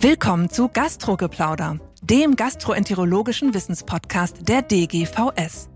Willkommen 0.00 0.48
zu 0.48 0.68
Gastrogeplauder, 0.68 1.80
dem 2.02 2.36
gastroenterologischen 2.36 3.52
Wissenspodcast 3.52 4.48
der 4.48 4.62
DGVS. 4.62 5.68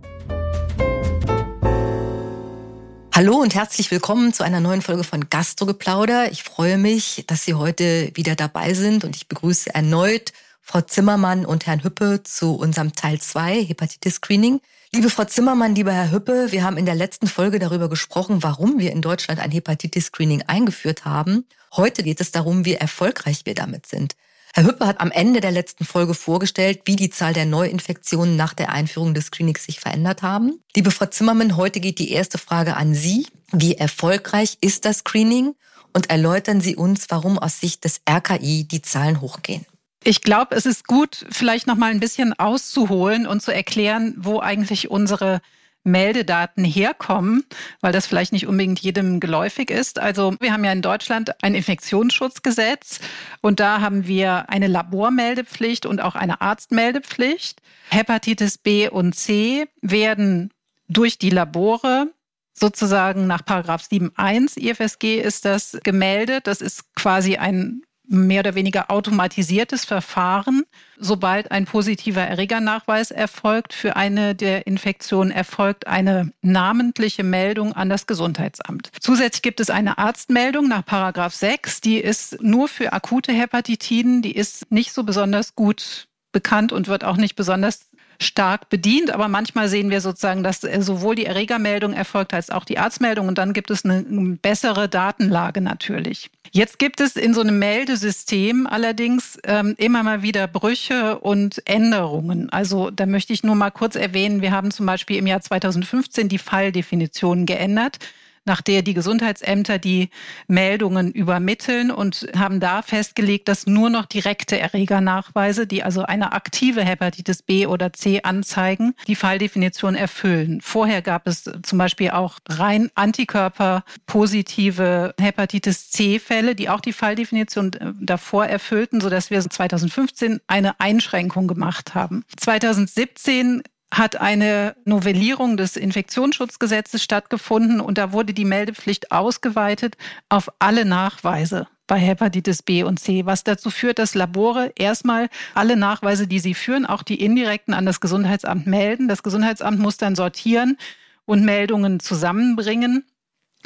Hallo 3.12 3.34
und 3.38 3.56
herzlich 3.56 3.90
willkommen 3.90 4.32
zu 4.32 4.44
einer 4.44 4.60
neuen 4.60 4.80
Folge 4.80 5.02
von 5.02 5.28
Gastrogeplauder. 5.28 6.30
Ich 6.30 6.44
freue 6.44 6.78
mich, 6.78 7.24
dass 7.26 7.44
Sie 7.44 7.54
heute 7.54 8.12
wieder 8.14 8.36
dabei 8.36 8.74
sind 8.74 9.02
und 9.02 9.16
ich 9.16 9.26
begrüße 9.26 9.74
erneut 9.74 10.32
Frau 10.60 10.80
Zimmermann 10.82 11.44
und 11.44 11.66
Herrn 11.66 11.82
Hüppe 11.82 12.22
zu 12.22 12.54
unserem 12.54 12.92
Teil 12.92 13.20
2 13.20 13.64
Hepatitis 13.64 14.14
Screening. 14.14 14.60
Liebe 14.94 15.08
Frau 15.08 15.24
Zimmermann, 15.24 15.74
lieber 15.74 15.90
Herr 15.94 16.10
Hüppe, 16.10 16.52
wir 16.52 16.64
haben 16.64 16.76
in 16.76 16.84
der 16.84 16.94
letzten 16.94 17.26
Folge 17.26 17.58
darüber 17.58 17.88
gesprochen, 17.88 18.42
warum 18.42 18.78
wir 18.78 18.92
in 18.92 19.00
Deutschland 19.00 19.40
ein 19.40 19.50
Hepatitis-Screening 19.50 20.42
eingeführt 20.48 21.06
haben. 21.06 21.46
Heute 21.74 22.02
geht 22.02 22.20
es 22.20 22.30
darum, 22.30 22.66
wie 22.66 22.74
erfolgreich 22.74 23.46
wir 23.46 23.54
damit 23.54 23.86
sind. 23.86 24.16
Herr 24.52 24.64
Hüppe 24.64 24.86
hat 24.86 25.00
am 25.00 25.10
Ende 25.10 25.40
der 25.40 25.50
letzten 25.50 25.86
Folge 25.86 26.12
vorgestellt, 26.12 26.82
wie 26.84 26.96
die 26.96 27.08
Zahl 27.08 27.32
der 27.32 27.46
Neuinfektionen 27.46 28.36
nach 28.36 28.52
der 28.52 28.70
Einführung 28.70 29.14
des 29.14 29.28
Screenings 29.28 29.64
sich 29.64 29.80
verändert 29.80 30.20
haben. 30.20 30.60
Liebe 30.76 30.90
Frau 30.90 31.06
Zimmermann, 31.06 31.56
heute 31.56 31.80
geht 31.80 31.98
die 31.98 32.12
erste 32.12 32.36
Frage 32.36 32.76
an 32.76 32.94
Sie. 32.94 33.26
Wie 33.50 33.76
erfolgreich 33.76 34.58
ist 34.60 34.84
das 34.84 34.98
Screening? 34.98 35.54
Und 35.94 36.10
erläutern 36.10 36.60
Sie 36.60 36.76
uns, 36.76 37.06
warum 37.08 37.38
aus 37.38 37.60
Sicht 37.60 37.84
des 37.84 38.02
RKI 38.06 38.64
die 38.64 38.82
Zahlen 38.82 39.22
hochgehen. 39.22 39.64
Ich 40.04 40.22
glaube, 40.22 40.56
es 40.56 40.66
ist 40.66 40.86
gut, 40.86 41.26
vielleicht 41.30 41.66
noch 41.66 41.76
mal 41.76 41.90
ein 41.90 42.00
bisschen 42.00 42.32
auszuholen 42.32 43.26
und 43.26 43.40
zu 43.40 43.54
erklären, 43.54 44.14
wo 44.18 44.40
eigentlich 44.40 44.90
unsere 44.90 45.40
Meldedaten 45.84 46.64
herkommen, 46.64 47.44
weil 47.80 47.92
das 47.92 48.06
vielleicht 48.06 48.32
nicht 48.32 48.46
unbedingt 48.46 48.80
jedem 48.80 49.20
geläufig 49.20 49.70
ist. 49.70 49.98
Also 49.98 50.34
wir 50.40 50.52
haben 50.52 50.64
ja 50.64 50.72
in 50.72 50.82
Deutschland 50.82 51.42
ein 51.42 51.54
Infektionsschutzgesetz 51.54 53.00
und 53.40 53.60
da 53.60 53.80
haben 53.80 54.06
wir 54.06 54.48
eine 54.48 54.68
Labormeldepflicht 54.68 55.86
und 55.86 56.00
auch 56.00 56.14
eine 56.14 56.40
Arztmeldepflicht. 56.40 57.60
Hepatitis 57.90 58.58
B 58.58 58.88
und 58.88 59.14
C 59.14 59.66
werden 59.80 60.52
durch 60.88 61.18
die 61.18 61.30
Labore 61.30 62.08
sozusagen 62.54 63.26
nach 63.26 63.44
Paragraph 63.44 63.82
7.1 63.82 64.58
IFSG 64.58 65.20
ist 65.20 65.44
das 65.44 65.78
gemeldet. 65.82 66.46
Das 66.46 66.60
ist 66.60 66.94
quasi 66.94 67.36
ein 67.36 67.82
mehr 68.06 68.40
oder 68.40 68.54
weniger 68.54 68.90
automatisiertes 68.90 69.84
Verfahren. 69.84 70.64
Sobald 70.98 71.50
ein 71.50 71.64
positiver 71.64 72.22
Erregernachweis 72.22 73.10
erfolgt 73.10 73.72
für 73.72 73.96
eine 73.96 74.34
der 74.34 74.66
Infektionen, 74.66 75.30
erfolgt 75.30 75.86
eine 75.86 76.32
namentliche 76.42 77.22
Meldung 77.22 77.72
an 77.72 77.88
das 77.88 78.06
Gesundheitsamt. 78.06 78.90
Zusätzlich 79.00 79.42
gibt 79.42 79.60
es 79.60 79.70
eine 79.70 79.98
Arztmeldung 79.98 80.68
nach 80.68 80.84
Paragraph 80.84 81.34
6, 81.34 81.80
die 81.80 81.98
ist 81.98 82.42
nur 82.42 82.68
für 82.68 82.92
akute 82.92 83.32
Hepatitiden, 83.32 84.22
die 84.22 84.34
ist 84.34 84.70
nicht 84.70 84.92
so 84.92 85.04
besonders 85.04 85.54
gut 85.54 86.08
bekannt 86.32 86.72
und 86.72 86.88
wird 86.88 87.04
auch 87.04 87.16
nicht 87.16 87.36
besonders 87.36 87.90
stark 88.20 88.68
bedient, 88.68 89.10
aber 89.10 89.28
manchmal 89.28 89.68
sehen 89.68 89.90
wir 89.90 90.00
sozusagen, 90.00 90.42
dass 90.42 90.60
sowohl 90.60 91.14
die 91.14 91.26
Erregermeldung 91.26 91.92
erfolgt 91.92 92.34
als 92.34 92.50
auch 92.50 92.64
die 92.64 92.78
Arztmeldung 92.78 93.28
und 93.28 93.38
dann 93.38 93.52
gibt 93.52 93.70
es 93.70 93.84
eine 93.84 94.02
bessere 94.40 94.88
Datenlage 94.88 95.60
natürlich. 95.60 96.30
Jetzt 96.54 96.78
gibt 96.78 97.00
es 97.00 97.16
in 97.16 97.32
so 97.32 97.40
einem 97.40 97.58
Meldesystem 97.58 98.66
allerdings 98.66 99.38
ähm, 99.44 99.74
immer 99.78 100.02
mal 100.02 100.22
wieder 100.22 100.46
Brüche 100.46 101.18
und 101.18 101.66
Änderungen. 101.66 102.50
Also 102.50 102.90
da 102.90 103.06
möchte 103.06 103.32
ich 103.32 103.42
nur 103.42 103.54
mal 103.54 103.70
kurz 103.70 103.96
erwähnen, 103.96 104.42
wir 104.42 104.50
haben 104.50 104.70
zum 104.70 104.84
Beispiel 104.84 105.16
im 105.16 105.26
Jahr 105.26 105.40
2015 105.40 106.28
die 106.28 106.38
Falldefinition 106.38 107.46
geändert 107.46 107.98
nach 108.44 108.60
der 108.60 108.82
die 108.82 108.94
Gesundheitsämter 108.94 109.78
die 109.78 110.10
Meldungen 110.48 111.12
übermitteln 111.12 111.90
und 111.90 112.28
haben 112.36 112.60
da 112.60 112.82
festgelegt, 112.82 113.48
dass 113.48 113.66
nur 113.66 113.90
noch 113.90 114.06
direkte 114.06 114.58
Erregernachweise, 114.58 115.66
die 115.66 115.82
also 115.82 116.02
eine 116.02 116.32
aktive 116.32 116.82
Hepatitis 116.82 117.42
B 117.42 117.66
oder 117.66 117.92
C 117.92 118.22
anzeigen, 118.22 118.94
die 119.06 119.16
Falldefinition 119.16 119.94
erfüllen. 119.94 120.60
Vorher 120.60 121.02
gab 121.02 121.26
es 121.26 121.50
zum 121.62 121.78
Beispiel 121.78 122.10
auch 122.10 122.38
rein 122.48 122.90
antikörperpositive 122.94 125.14
Hepatitis 125.20 125.90
C-Fälle, 125.90 126.54
die 126.54 126.68
auch 126.68 126.80
die 126.80 126.92
Falldefinition 126.92 127.72
äh, 127.74 127.92
davor 128.00 128.46
erfüllten, 128.46 129.00
sodass 129.00 129.30
wir 129.30 129.40
2015 129.40 130.40
eine 130.46 130.78
Einschränkung 130.80 131.46
gemacht 131.46 131.94
haben. 131.94 132.24
2017 132.36 133.62
hat 133.92 134.16
eine 134.16 134.74
Novellierung 134.86 135.58
des 135.58 135.76
Infektionsschutzgesetzes 135.76 137.02
stattgefunden 137.02 137.78
und 137.78 137.98
da 137.98 138.12
wurde 138.12 138.32
die 138.32 138.46
Meldepflicht 138.46 139.12
ausgeweitet 139.12 139.98
auf 140.30 140.48
alle 140.58 140.86
Nachweise 140.86 141.68
bei 141.86 141.98
Hepatitis 141.98 142.62
B 142.62 142.84
und 142.84 142.98
C, 142.98 143.26
was 143.26 143.44
dazu 143.44 143.68
führt, 143.68 143.98
dass 143.98 144.14
Labore 144.14 144.72
erstmal 144.76 145.28
alle 145.54 145.76
Nachweise, 145.76 146.26
die 146.26 146.38
sie 146.38 146.54
führen, 146.54 146.86
auch 146.86 147.02
die 147.02 147.22
indirekten 147.22 147.74
an 147.74 147.84
das 147.84 148.00
Gesundheitsamt 148.00 148.66
melden. 148.66 149.08
Das 149.08 149.22
Gesundheitsamt 149.22 149.78
muss 149.78 149.98
dann 149.98 150.16
sortieren 150.16 150.78
und 151.26 151.44
Meldungen 151.44 152.00
zusammenbringen, 152.00 153.04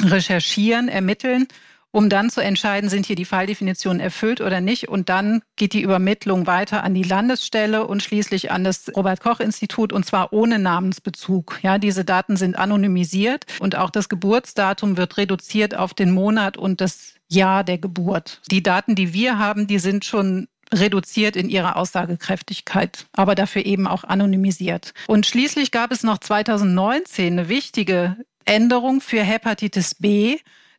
recherchieren, 0.01 0.89
ermitteln 0.89 1.47
um 1.97 2.11
dann 2.11 2.29
zu 2.29 2.43
entscheiden, 2.43 2.91
sind 2.91 3.07
hier 3.07 3.17
die 3.17 3.25
Falldefinitionen 3.25 4.01
erfüllt 4.01 4.43
oder 4.43 4.61
nicht. 4.61 4.87
Und 4.87 5.09
dann 5.09 5.41
geht 5.57 5.73
die 5.73 5.81
Übermittlung 5.81 6.47
weiter 6.47 6.85
an 6.85 6.93
die 6.93 7.03
Landesstelle 7.03 7.87
und 7.87 8.03
schließlich 8.03 8.51
an 8.51 8.65
das 8.65 8.95
Robert 8.95 9.21
Koch 9.21 9.41
Institut 9.41 9.95
und 9.95 10.05
zwar 10.05 10.35
ohne 10.35 10.59
Namensbezug. 10.59 11.59
Ja, 11.63 11.79
diese 11.79 12.05
Daten 12.05 12.37
sind 12.37 12.55
anonymisiert 12.55 13.47
und 13.61 13.77
auch 13.77 13.89
das 13.89 14.11
Geburtsdatum 14.11 14.99
wird 14.99 15.17
reduziert 15.17 15.75
auf 15.75 15.95
den 15.95 16.11
Monat 16.11 16.59
und 16.59 16.83
das 16.83 17.15
Jahr 17.29 17.65
der 17.65 17.79
Geburt. 17.79 18.43
Die 18.51 18.63
Daten, 18.63 18.95
die 18.95 19.15
wir 19.15 19.39
haben, 19.39 19.67
die 19.67 19.79
sind 19.79 20.05
schon 20.05 20.49
reduziert 20.75 21.35
in 21.35 21.49
ihrer 21.49 21.77
Aussagekräftigkeit, 21.77 23.07
aber 23.13 23.35
dafür 23.35 23.65
eben 23.65 23.87
auch 23.87 24.05
anonymisiert. 24.05 24.93
Und 25.07 25.25
schließlich 25.25 25.71
gab 25.71 25.93
es 25.93 26.03
noch 26.03 26.19
2019 26.19 27.33
eine 27.33 27.49
wichtige 27.49 28.19
Änderung 28.45 29.01
für 29.01 29.23
Hepatitis 29.23 29.95
B. 29.95 30.37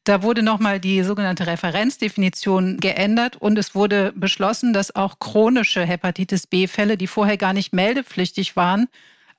Da 0.07 0.23
wurde 0.23 0.41
nochmal 0.41 0.79
die 0.79 1.03
sogenannte 1.03 1.47
Referenzdefinition 1.47 2.77
geändert 2.77 3.35
und 3.35 3.59
es 3.59 3.75
wurde 3.75 4.13
beschlossen, 4.15 4.71
dass 4.71 4.95
auch 4.95 5.19
chronische 5.19 5.85
Hepatitis 5.85 6.47
B-Fälle, 6.47 6.95
die 6.95 7.07
vorher 7.07 7.35
gar 7.35 7.51
nicht 7.51 7.73
meldepflichtig 7.73 8.55
waren, 8.55 8.87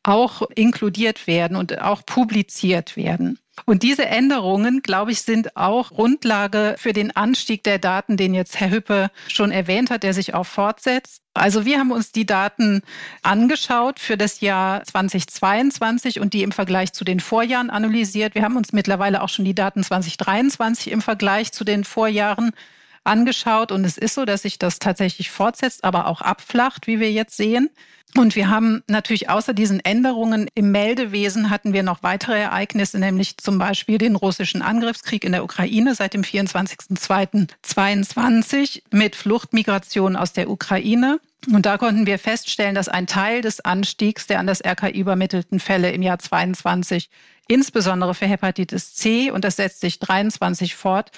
auch 0.02 0.42
inkludiert 0.54 1.26
werden 1.26 1.56
und 1.56 1.80
auch 1.80 2.04
publiziert 2.04 2.98
werden. 2.98 3.38
Und 3.64 3.82
diese 3.82 4.04
Änderungen, 4.04 4.82
glaube 4.82 5.10
ich, 5.10 5.22
sind 5.22 5.56
auch 5.56 5.88
Grundlage 5.88 6.74
für 6.76 6.92
den 6.92 7.16
Anstieg 7.16 7.64
der 7.64 7.78
Daten, 7.78 8.18
den 8.18 8.34
jetzt 8.34 8.60
Herr 8.60 8.70
Hüppe 8.70 9.10
schon 9.28 9.50
erwähnt 9.50 9.88
hat, 9.88 10.02
der 10.02 10.12
sich 10.12 10.34
auch 10.34 10.46
fortsetzt. 10.46 11.22
Also 11.38 11.64
wir 11.64 11.78
haben 11.78 11.92
uns 11.92 12.12
die 12.12 12.26
Daten 12.26 12.82
angeschaut 13.22 13.98
für 13.98 14.16
das 14.16 14.40
Jahr 14.40 14.82
2022 14.84 16.20
und 16.20 16.34
die 16.34 16.42
im 16.42 16.52
Vergleich 16.52 16.92
zu 16.92 17.04
den 17.04 17.20
Vorjahren 17.20 17.70
analysiert. 17.70 18.34
Wir 18.34 18.42
haben 18.42 18.56
uns 18.56 18.72
mittlerweile 18.72 19.22
auch 19.22 19.28
schon 19.28 19.44
die 19.44 19.54
Daten 19.54 19.82
2023 19.82 20.90
im 20.90 21.02
Vergleich 21.02 21.52
zu 21.52 21.64
den 21.64 21.84
Vorjahren 21.84 22.52
angeschaut. 23.04 23.72
Und 23.72 23.84
es 23.84 23.98
ist 23.98 24.14
so, 24.14 24.24
dass 24.24 24.42
sich 24.42 24.58
das 24.58 24.78
tatsächlich 24.78 25.30
fortsetzt, 25.30 25.84
aber 25.84 26.06
auch 26.06 26.20
abflacht, 26.20 26.86
wie 26.86 27.00
wir 27.00 27.10
jetzt 27.10 27.36
sehen. 27.36 27.70
Und 28.16 28.34
wir 28.36 28.48
haben 28.48 28.82
natürlich 28.86 29.28
außer 29.28 29.52
diesen 29.52 29.80
Änderungen 29.80 30.48
im 30.54 30.70
Meldewesen 30.70 31.50
hatten 31.50 31.74
wir 31.74 31.82
noch 31.82 32.02
weitere 32.02 32.40
Ereignisse, 32.40 32.98
nämlich 32.98 33.36
zum 33.36 33.58
Beispiel 33.58 33.98
den 33.98 34.16
russischen 34.16 34.62
Angriffskrieg 34.62 35.24
in 35.24 35.32
der 35.32 35.44
Ukraine 35.44 35.94
seit 35.94 36.14
dem 36.14 36.22
24.02.22 36.22 38.84
mit 38.90 39.14
Fluchtmigration 39.14 40.16
aus 40.16 40.32
der 40.32 40.48
Ukraine. 40.48 41.20
Und 41.52 41.66
da 41.66 41.76
konnten 41.76 42.06
wir 42.06 42.18
feststellen, 42.18 42.74
dass 42.74 42.88
ein 42.88 43.06
Teil 43.06 43.42
des 43.42 43.60
Anstiegs 43.60 44.26
der 44.26 44.38
an 44.40 44.46
das 44.46 44.64
RKI 44.64 44.98
übermittelten 44.98 45.60
Fälle 45.60 45.92
im 45.92 46.00
Jahr 46.02 46.18
22, 46.18 47.10
insbesondere 47.46 48.14
für 48.14 48.26
Hepatitis 48.26 48.94
C, 48.94 49.30
und 49.30 49.44
das 49.44 49.56
setzt 49.56 49.80
sich 49.80 49.98
23 49.98 50.74
fort, 50.74 51.10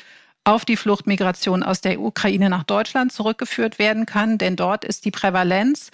auf 0.45 0.65
die 0.65 0.77
Fluchtmigration 0.77 1.63
aus 1.63 1.81
der 1.81 2.01
Ukraine 2.01 2.51
nach 2.51 2.65
Deutschland 2.65 3.13
zurückgeführt 3.13 3.79
werden 3.79 4.07
kann. 4.07 4.39
Denn 4.39 4.57
dort 4.57 4.85
ist 4.85 5.05
die 5.05 5.11
Prävalenz 5.11 5.91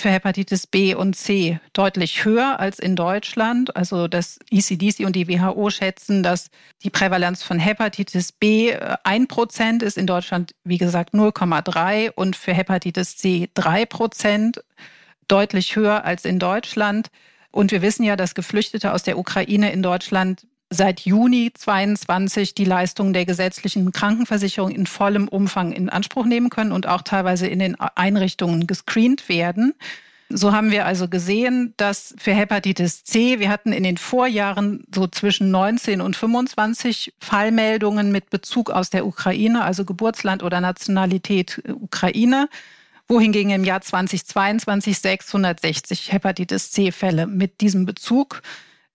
für 0.00 0.10
Hepatitis 0.10 0.66
B 0.66 0.94
und 0.94 1.14
C 1.14 1.58
deutlich 1.72 2.24
höher 2.24 2.60
als 2.60 2.78
in 2.78 2.94
Deutschland. 2.94 3.74
Also 3.76 4.06
das 4.06 4.38
ECDC 4.50 5.04
und 5.04 5.16
die 5.16 5.28
WHO 5.28 5.70
schätzen, 5.70 6.22
dass 6.22 6.50
die 6.82 6.90
Prävalenz 6.90 7.42
von 7.42 7.58
Hepatitis 7.58 8.32
B 8.32 8.70
äh, 8.70 8.96
ein 9.02 9.26
Prozent 9.26 9.82
ist, 9.82 9.98
in 9.98 10.06
Deutschland 10.06 10.54
wie 10.64 10.78
gesagt 10.78 11.14
0,3 11.14 12.12
und 12.12 12.36
für 12.36 12.54
Hepatitis 12.54 13.16
C 13.16 13.50
drei 13.54 13.84
Prozent, 13.86 14.62
deutlich 15.26 15.76
höher 15.76 16.04
als 16.04 16.24
in 16.24 16.38
Deutschland. 16.38 17.08
Und 17.50 17.72
wir 17.72 17.82
wissen 17.82 18.04
ja, 18.04 18.16
dass 18.16 18.34
Geflüchtete 18.34 18.92
aus 18.92 19.02
der 19.02 19.18
Ukraine 19.18 19.72
in 19.72 19.82
Deutschland 19.82 20.46
seit 20.70 21.00
Juni 21.00 21.50
22 21.54 22.54
die 22.54 22.64
Leistungen 22.64 23.12
der 23.12 23.24
gesetzlichen 23.24 23.90
Krankenversicherung 23.92 24.70
in 24.70 24.86
vollem 24.86 25.28
Umfang 25.28 25.72
in 25.72 25.88
Anspruch 25.88 26.26
nehmen 26.26 26.50
können 26.50 26.72
und 26.72 26.86
auch 26.86 27.02
teilweise 27.02 27.46
in 27.46 27.58
den 27.58 27.76
Einrichtungen 27.80 28.66
gescreent 28.66 29.28
werden. 29.28 29.74
So 30.30 30.52
haben 30.52 30.70
wir 30.70 30.84
also 30.84 31.08
gesehen, 31.08 31.72
dass 31.78 32.14
für 32.18 32.34
Hepatitis 32.34 33.02
C, 33.02 33.40
wir 33.40 33.48
hatten 33.48 33.72
in 33.72 33.82
den 33.82 33.96
Vorjahren 33.96 34.84
so 34.94 35.06
zwischen 35.06 35.50
19 35.50 36.02
und 36.02 36.16
25 36.16 37.14
Fallmeldungen 37.18 38.12
mit 38.12 38.28
Bezug 38.28 38.68
aus 38.68 38.90
der 38.90 39.06
Ukraine, 39.06 39.64
also 39.64 39.86
Geburtsland 39.86 40.42
oder 40.42 40.60
Nationalität 40.60 41.62
Ukraine 41.80 42.50
wohingegen 43.08 43.50
im 43.52 43.64
Jahr 43.64 43.80
2022 43.80 44.98
660 44.98 46.12
Hepatitis 46.12 46.72
C-Fälle 46.72 47.26
mit 47.26 47.62
diesem 47.62 47.86
Bezug 47.86 48.42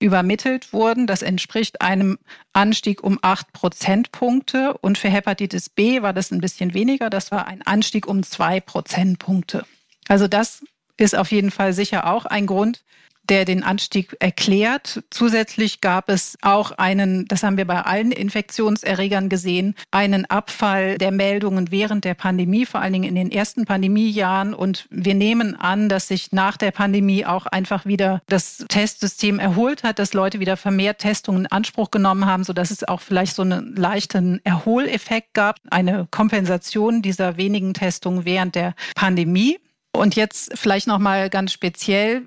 übermittelt 0.03 0.73
wurden. 0.73 1.07
Das 1.07 1.21
entspricht 1.21 1.81
einem 1.81 2.19
Anstieg 2.51 3.03
um 3.03 3.17
acht 3.21 3.53
Prozentpunkte. 3.53 4.77
Und 4.81 4.97
für 4.97 5.09
Hepatitis 5.09 5.69
B 5.69 6.01
war 6.01 6.11
das 6.11 6.31
ein 6.31 6.41
bisschen 6.41 6.73
weniger. 6.73 7.09
Das 7.09 7.31
war 7.31 7.47
ein 7.47 7.61
Anstieg 7.61 8.05
um 8.05 8.21
zwei 8.21 8.59
Prozentpunkte. 8.59 9.65
Also 10.09 10.27
das 10.27 10.63
ist 10.97 11.15
auf 11.15 11.31
jeden 11.31 11.51
Fall 11.51 11.73
sicher 11.73 12.05
auch 12.05 12.25
ein 12.25 12.45
Grund, 12.45 12.83
der 13.29 13.45
den 13.45 13.63
Anstieg 13.63 14.15
erklärt. 14.19 15.03
Zusätzlich 15.09 15.81
gab 15.81 16.09
es 16.09 16.37
auch 16.41 16.71
einen, 16.71 17.25
das 17.27 17.43
haben 17.43 17.57
wir 17.57 17.65
bei 17.65 17.81
allen 17.81 18.11
Infektionserregern 18.11 19.29
gesehen, 19.29 19.75
einen 19.91 20.25
Abfall 20.25 20.97
der 20.97 21.11
Meldungen 21.11 21.71
während 21.71 22.05
der 22.05 22.13
Pandemie, 22.13 22.65
vor 22.65 22.81
allen 22.81 22.93
Dingen 22.93 23.09
in 23.09 23.15
den 23.15 23.31
ersten 23.31 23.65
Pandemiejahren. 23.65 24.53
Und 24.53 24.87
wir 24.89 25.15
nehmen 25.15 25.55
an, 25.55 25.89
dass 25.89 26.07
sich 26.07 26.31
nach 26.31 26.57
der 26.57 26.71
Pandemie 26.71 27.25
auch 27.25 27.45
einfach 27.45 27.85
wieder 27.85 28.21
das 28.27 28.65
Testsystem 28.67 29.39
erholt 29.39 29.83
hat, 29.83 29.99
dass 29.99 30.13
Leute 30.13 30.39
wieder 30.39 30.57
vermehrt 30.57 30.99
Testungen 30.99 31.41
in 31.41 31.51
Anspruch 31.51 31.91
genommen 31.91 32.25
haben, 32.25 32.43
sodass 32.43 32.71
es 32.71 32.87
auch 32.87 33.01
vielleicht 33.01 33.35
so 33.35 33.41
einen 33.41 33.75
leichten 33.75 34.41
Erholeffekt 34.43 35.33
gab, 35.33 35.57
eine 35.69 36.07
Kompensation 36.11 37.01
dieser 37.01 37.37
wenigen 37.37 37.73
Testungen 37.73 38.25
während 38.25 38.55
der 38.55 38.75
Pandemie. 38.95 39.59
Und 39.95 40.15
jetzt 40.15 40.57
vielleicht 40.57 40.87
noch 40.87 40.97
mal 40.97 41.29
ganz 41.29 41.53
speziell, 41.53 42.23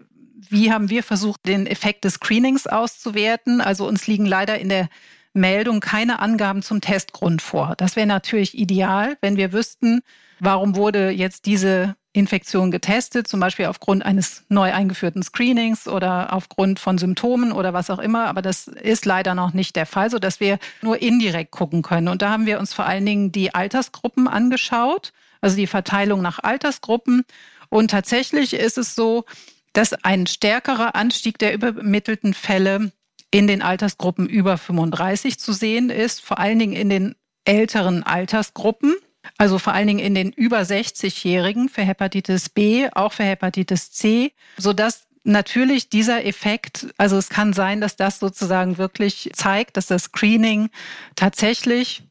wie 0.50 0.72
haben 0.72 0.90
wir 0.90 1.02
versucht, 1.02 1.46
den 1.46 1.66
Effekt 1.66 2.04
des 2.04 2.14
Screenings 2.14 2.66
auszuwerten? 2.66 3.60
Also 3.60 3.86
uns 3.86 4.06
liegen 4.06 4.26
leider 4.26 4.58
in 4.58 4.68
der 4.68 4.88
Meldung 5.32 5.80
keine 5.80 6.18
Angaben 6.18 6.62
zum 6.62 6.80
Testgrund 6.80 7.42
vor. 7.42 7.74
Das 7.76 7.94
wäre 7.94 8.06
natürlich 8.06 8.56
ideal, 8.58 9.16
wenn 9.20 9.36
wir 9.36 9.52
wüssten, 9.52 10.00
warum 10.40 10.76
wurde 10.76 11.10
jetzt 11.10 11.46
diese 11.46 11.94
Infektion 12.16 12.70
getestet, 12.70 13.28
zum 13.28 13.40
Beispiel 13.40 13.66
aufgrund 13.66 14.04
eines 14.04 14.44
neu 14.48 14.72
eingeführten 14.72 15.22
Screenings 15.22 15.86
oder 15.86 16.32
aufgrund 16.32 16.80
von 16.80 16.96
Symptomen 16.96 17.52
oder 17.52 17.74
was 17.74 17.90
auch 17.90 17.98
immer. 17.98 18.26
Aber 18.26 18.40
das 18.40 18.68
ist 18.68 19.04
leider 19.04 19.34
noch 19.34 19.52
nicht 19.52 19.76
der 19.76 19.84
Fall, 19.84 20.10
sodass 20.10 20.40
wir 20.40 20.58
nur 20.80 21.02
indirekt 21.02 21.50
gucken 21.50 21.82
können. 21.82 22.08
Und 22.08 22.22
da 22.22 22.30
haben 22.30 22.46
wir 22.46 22.58
uns 22.58 22.72
vor 22.72 22.86
allen 22.86 23.04
Dingen 23.04 23.32
die 23.32 23.54
Altersgruppen 23.54 24.28
angeschaut, 24.28 25.12
also 25.42 25.56
die 25.56 25.66
Verteilung 25.66 26.22
nach 26.22 26.38
Altersgruppen. 26.42 27.24
Und 27.68 27.90
tatsächlich 27.90 28.54
ist 28.54 28.78
es 28.78 28.94
so, 28.94 29.26
dass 29.76 29.92
ein 29.92 30.26
stärkerer 30.26 30.94
Anstieg 30.94 31.38
der 31.38 31.52
übermittelten 31.52 32.32
Fälle 32.32 32.92
in 33.30 33.46
den 33.46 33.60
Altersgruppen 33.60 34.26
über 34.26 34.56
35 34.56 35.38
zu 35.38 35.52
sehen 35.52 35.90
ist, 35.90 36.22
vor 36.22 36.38
allen 36.38 36.58
Dingen 36.58 36.72
in 36.72 36.88
den 36.88 37.14
älteren 37.44 38.02
Altersgruppen, 38.02 38.96
also 39.36 39.58
vor 39.58 39.74
allen 39.74 39.88
Dingen 39.88 40.00
in 40.00 40.14
den 40.14 40.32
über 40.32 40.60
60-Jährigen 40.60 41.68
für 41.68 41.82
Hepatitis 41.82 42.48
B, 42.48 42.88
auch 42.94 43.12
für 43.12 43.24
Hepatitis 43.24 43.92
C, 43.92 44.32
sodass 44.56 45.02
natürlich 45.24 45.90
dieser 45.90 46.24
Effekt, 46.24 46.86
also 46.96 47.18
es 47.18 47.28
kann 47.28 47.52
sein, 47.52 47.82
dass 47.82 47.96
das 47.96 48.18
sozusagen 48.18 48.78
wirklich 48.78 49.30
zeigt, 49.34 49.76
dass 49.76 49.86
das 49.86 50.04
Screening 50.04 50.70
tatsächlich 51.16 52.02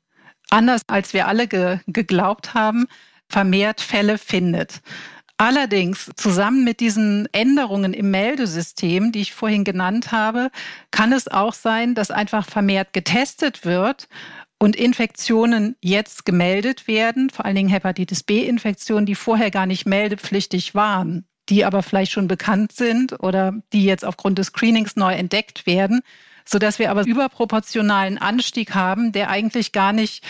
anders 0.51 0.81
als 0.85 1.13
wir 1.13 1.27
alle 1.27 1.47
ge 1.47 1.79
geglaubt 1.87 2.53
haben, 2.53 2.85
vermehrt 3.27 3.81
Fälle 3.81 4.19
findet. 4.19 4.81
Allerdings 5.37 6.11
zusammen 6.15 6.63
mit 6.63 6.79
diesen 6.79 7.27
Änderungen 7.33 7.93
im 7.93 8.09
Meldesystem, 8.09 9.11
die 9.11 9.21
ich 9.21 9.33
vorhin 9.33 9.65
genannt 9.65 10.13
habe, 10.13 10.49
kann 10.91 11.11
es 11.11 11.27
auch 11.27 11.53
sein, 11.53 11.93
dass 11.93 12.09
einfach 12.09 12.45
vermehrt 12.45 12.93
getestet 12.93 13.65
wird 13.65 14.07
und 14.59 14.77
Infektionen 14.77 15.75
jetzt 15.81 16.25
gemeldet 16.25 16.87
werden, 16.87 17.29
vor 17.29 17.43
allen 17.43 17.55
Dingen 17.55 17.69
Hepatitis 17.69 18.23
B-Infektionen, 18.23 19.05
die 19.05 19.15
vorher 19.15 19.51
gar 19.51 19.65
nicht 19.65 19.85
meldepflichtig 19.85 20.73
waren, 20.73 21.25
die 21.49 21.65
aber 21.65 21.83
vielleicht 21.83 22.13
schon 22.13 22.29
bekannt 22.29 22.71
sind 22.71 23.21
oder 23.21 23.53
die 23.73 23.83
jetzt 23.83 24.05
aufgrund 24.05 24.39
des 24.39 24.47
Screenings 24.47 24.95
neu 24.95 25.13
entdeckt 25.13 25.65
werden, 25.65 25.99
sodass 26.45 26.79
wir 26.79 26.91
aber 26.91 27.05
überproportionalen 27.05 28.17
Anstieg 28.17 28.73
haben, 28.73 29.11
der 29.11 29.29
eigentlich 29.29 29.73
gar 29.73 29.91
nicht 29.91 30.23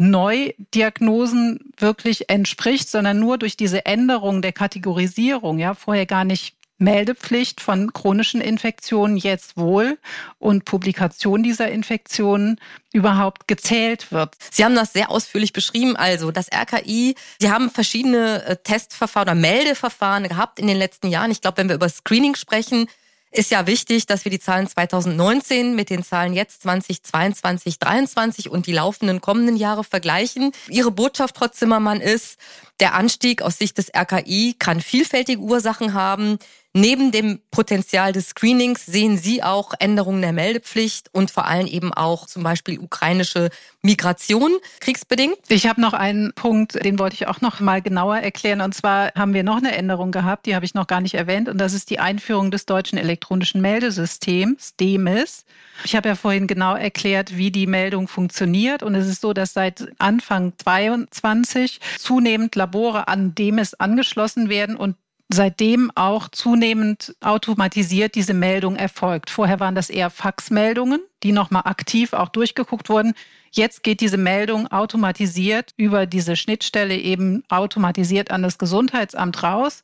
Neudiagnosen 0.00 1.72
wirklich 1.76 2.30
entspricht, 2.30 2.88
sondern 2.88 3.20
nur 3.20 3.36
durch 3.36 3.56
diese 3.56 3.84
Änderung 3.84 4.40
der 4.40 4.52
Kategorisierung, 4.52 5.58
ja, 5.58 5.74
vorher 5.74 6.06
gar 6.06 6.24
nicht 6.24 6.56
Meldepflicht 6.78 7.60
von 7.60 7.92
chronischen 7.92 8.40
Infektionen 8.40 9.18
jetzt 9.18 9.58
wohl 9.58 9.98
und 10.38 10.64
Publikation 10.64 11.42
dieser 11.42 11.70
Infektionen 11.70 12.58
überhaupt 12.94 13.46
gezählt 13.46 14.10
wird. 14.10 14.34
Sie 14.50 14.64
haben 14.64 14.74
das 14.74 14.94
sehr 14.94 15.10
ausführlich 15.10 15.52
beschrieben. 15.52 15.94
Also 15.96 16.30
das 16.30 16.48
RKI, 16.50 17.14
Sie 17.38 17.50
haben 17.50 17.70
verschiedene 17.70 18.44
äh, 18.46 18.56
Testverfahren 18.56 19.28
oder 19.28 19.34
Meldeverfahren 19.34 20.26
gehabt 20.26 20.58
in 20.58 20.66
den 20.66 20.78
letzten 20.78 21.08
Jahren. 21.08 21.30
Ich 21.30 21.42
glaube, 21.42 21.58
wenn 21.58 21.68
wir 21.68 21.76
über 21.76 21.90
Screening 21.90 22.34
sprechen, 22.34 22.86
ist 23.30 23.50
ja 23.50 23.66
wichtig, 23.66 24.06
dass 24.06 24.24
wir 24.24 24.30
die 24.30 24.40
Zahlen 24.40 24.66
2019 24.66 25.74
mit 25.74 25.90
den 25.90 26.02
Zahlen 26.02 26.32
jetzt 26.32 26.62
2022, 26.62 27.78
2023 27.78 28.50
und 28.50 28.66
die 28.66 28.72
laufenden 28.72 29.20
kommenden 29.20 29.56
Jahre 29.56 29.84
vergleichen. 29.84 30.52
Ihre 30.68 30.90
Botschaft, 30.90 31.36
Frau 31.38 31.48
Zimmermann, 31.48 32.00
ist, 32.00 32.38
der 32.80 32.94
Anstieg 32.94 33.42
aus 33.42 33.58
Sicht 33.58 33.78
des 33.78 33.92
RKI 33.94 34.56
kann 34.58 34.80
vielfältige 34.80 35.40
Ursachen 35.40 35.94
haben. 35.94 36.38
Neben 36.72 37.10
dem 37.10 37.40
Potenzial 37.50 38.12
des 38.12 38.28
Screenings 38.28 38.86
sehen 38.86 39.18
Sie 39.18 39.42
auch 39.42 39.74
Änderungen 39.80 40.22
der 40.22 40.32
Meldepflicht 40.32 41.08
und 41.12 41.28
vor 41.32 41.46
allem 41.46 41.66
eben 41.66 41.92
auch 41.92 42.26
zum 42.26 42.44
Beispiel 42.44 42.78
ukrainische 42.78 43.50
Migration, 43.82 44.52
kriegsbedingt. 44.78 45.36
Ich 45.48 45.66
habe 45.66 45.80
noch 45.80 45.94
einen 45.94 46.32
Punkt, 46.34 46.84
den 46.84 47.00
wollte 47.00 47.14
ich 47.14 47.26
auch 47.26 47.40
noch 47.40 47.58
mal 47.58 47.82
genauer 47.82 48.18
erklären. 48.18 48.60
Und 48.60 48.72
zwar 48.72 49.12
haben 49.16 49.34
wir 49.34 49.42
noch 49.42 49.56
eine 49.56 49.76
Änderung 49.76 50.12
gehabt, 50.12 50.46
die 50.46 50.54
habe 50.54 50.64
ich 50.64 50.74
noch 50.74 50.86
gar 50.86 51.00
nicht 51.00 51.14
erwähnt. 51.14 51.48
Und 51.48 51.58
das 51.58 51.72
ist 51.72 51.90
die 51.90 51.98
Einführung 51.98 52.52
des 52.52 52.66
deutschen 52.66 52.98
elektronischen 52.98 53.60
Meldesystems, 53.60 54.76
DEMIS. 54.76 55.46
Ich 55.82 55.96
habe 55.96 56.08
ja 56.08 56.14
vorhin 56.14 56.46
genau 56.46 56.76
erklärt, 56.76 57.36
wie 57.36 57.50
die 57.50 57.66
Meldung 57.66 58.06
funktioniert. 58.06 58.84
Und 58.84 58.94
es 58.94 59.08
ist 59.08 59.22
so, 59.22 59.32
dass 59.32 59.54
seit 59.54 59.90
Anfang 59.98 60.52
22 60.56 61.80
zunehmend 61.98 62.54
Labore 62.54 63.08
an 63.08 63.34
DEMIS 63.34 63.74
angeschlossen 63.74 64.48
werden 64.48 64.76
und 64.76 64.94
seitdem 65.32 65.92
auch 65.94 66.28
zunehmend 66.28 67.14
automatisiert 67.20 68.16
diese 68.16 68.34
Meldung 68.34 68.76
erfolgt. 68.76 69.30
Vorher 69.30 69.60
waren 69.60 69.74
das 69.76 69.88
eher 69.88 70.10
Faxmeldungen, 70.10 71.00
die 71.22 71.32
nochmal 71.32 71.62
aktiv 71.66 72.12
auch 72.12 72.28
durchgeguckt 72.28 72.88
wurden. 72.88 73.14
Jetzt 73.52 73.82
geht 73.82 74.00
diese 74.00 74.16
Meldung 74.16 74.66
automatisiert 74.68 75.72
über 75.76 76.06
diese 76.06 76.36
Schnittstelle 76.36 76.96
eben 76.96 77.44
automatisiert 77.48 78.30
an 78.30 78.42
das 78.42 78.58
Gesundheitsamt 78.58 79.42
raus. 79.42 79.82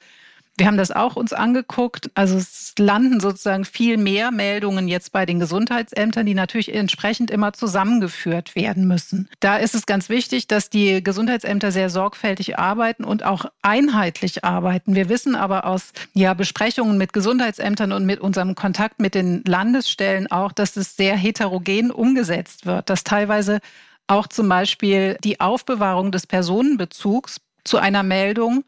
Wir 0.57 0.67
haben 0.67 0.79
das 0.79 0.91
auch 0.91 1.17
uns 1.17 1.33
angeguckt. 1.33 2.11
Also 2.15 2.37
es 2.37 2.73
landen 2.79 3.21
sozusagen 3.21 3.65
viel 3.65 3.99
mehr 3.99 4.31
Meldungen 4.31 4.89
jetzt 4.89 5.13
bei 5.13 5.27
den 5.27 5.39
Gesundheitsämtern, 5.39 6.25
die 6.25 6.35
natürlich 6.35 6.75
entsprechend 6.75 7.31
immer 7.31 7.53
zusammengeführt 7.53 8.55
werden 8.55 8.87
müssen. 8.87 9.29
Da 9.41 9.57
ist 9.57 9.75
es 9.75 9.85
ganz 9.85 10.09
wichtig, 10.09 10.49
dass 10.49 10.71
die 10.71 11.03
Gesundheitsämter 11.03 11.73
sehr 11.73 11.91
sorgfältig 11.91 12.59
arbeiten 12.59 13.05
und 13.05 13.23
auch 13.23 13.47
einheitlich 13.61 14.45
arbeiten. 14.45 14.95
Wir 14.95 15.11
wissen 15.11 15.35
aber 15.35 15.67
aus 15.67 15.93
ja, 16.15 16.33
Besprechungen 16.33 16.97
mit 16.97 17.13
Gesundheitsämtern 17.13 17.93
und 17.93 18.07
mit 18.07 18.21
unserem 18.21 18.55
Kontakt 18.55 18.99
mit 18.99 19.15
den 19.15 19.43
Landesstellen 19.47 20.31
auch, 20.31 20.53
dass 20.53 20.77
es 20.77 20.97
sehr 20.97 21.17
heterogen 21.17 21.91
umgesetzt 21.91 22.65
wird, 22.65 22.89
dass 22.89 23.05
teilweise 23.05 23.61
auch 24.07 24.27
zum 24.27 24.49
Beispiel 24.49 25.19
die 25.23 25.41
Aufbewahrung 25.41 26.13
des 26.13 26.27
Personenbezugs 26.27 27.41
zu 27.65 27.79
einer 27.79 28.03
Meldung 28.03 28.65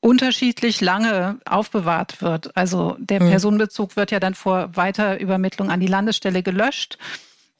unterschiedlich 0.00 0.80
lange 0.80 1.40
aufbewahrt 1.44 2.22
wird. 2.22 2.56
Also 2.56 2.96
der 2.98 3.22
mhm. 3.22 3.30
Personenbezug 3.30 3.96
wird 3.96 4.10
ja 4.10 4.20
dann 4.20 4.34
vor 4.34 4.76
Weiterübermittlung 4.76 5.70
an 5.70 5.80
die 5.80 5.86
Landesstelle 5.86 6.42
gelöscht. 6.42 6.98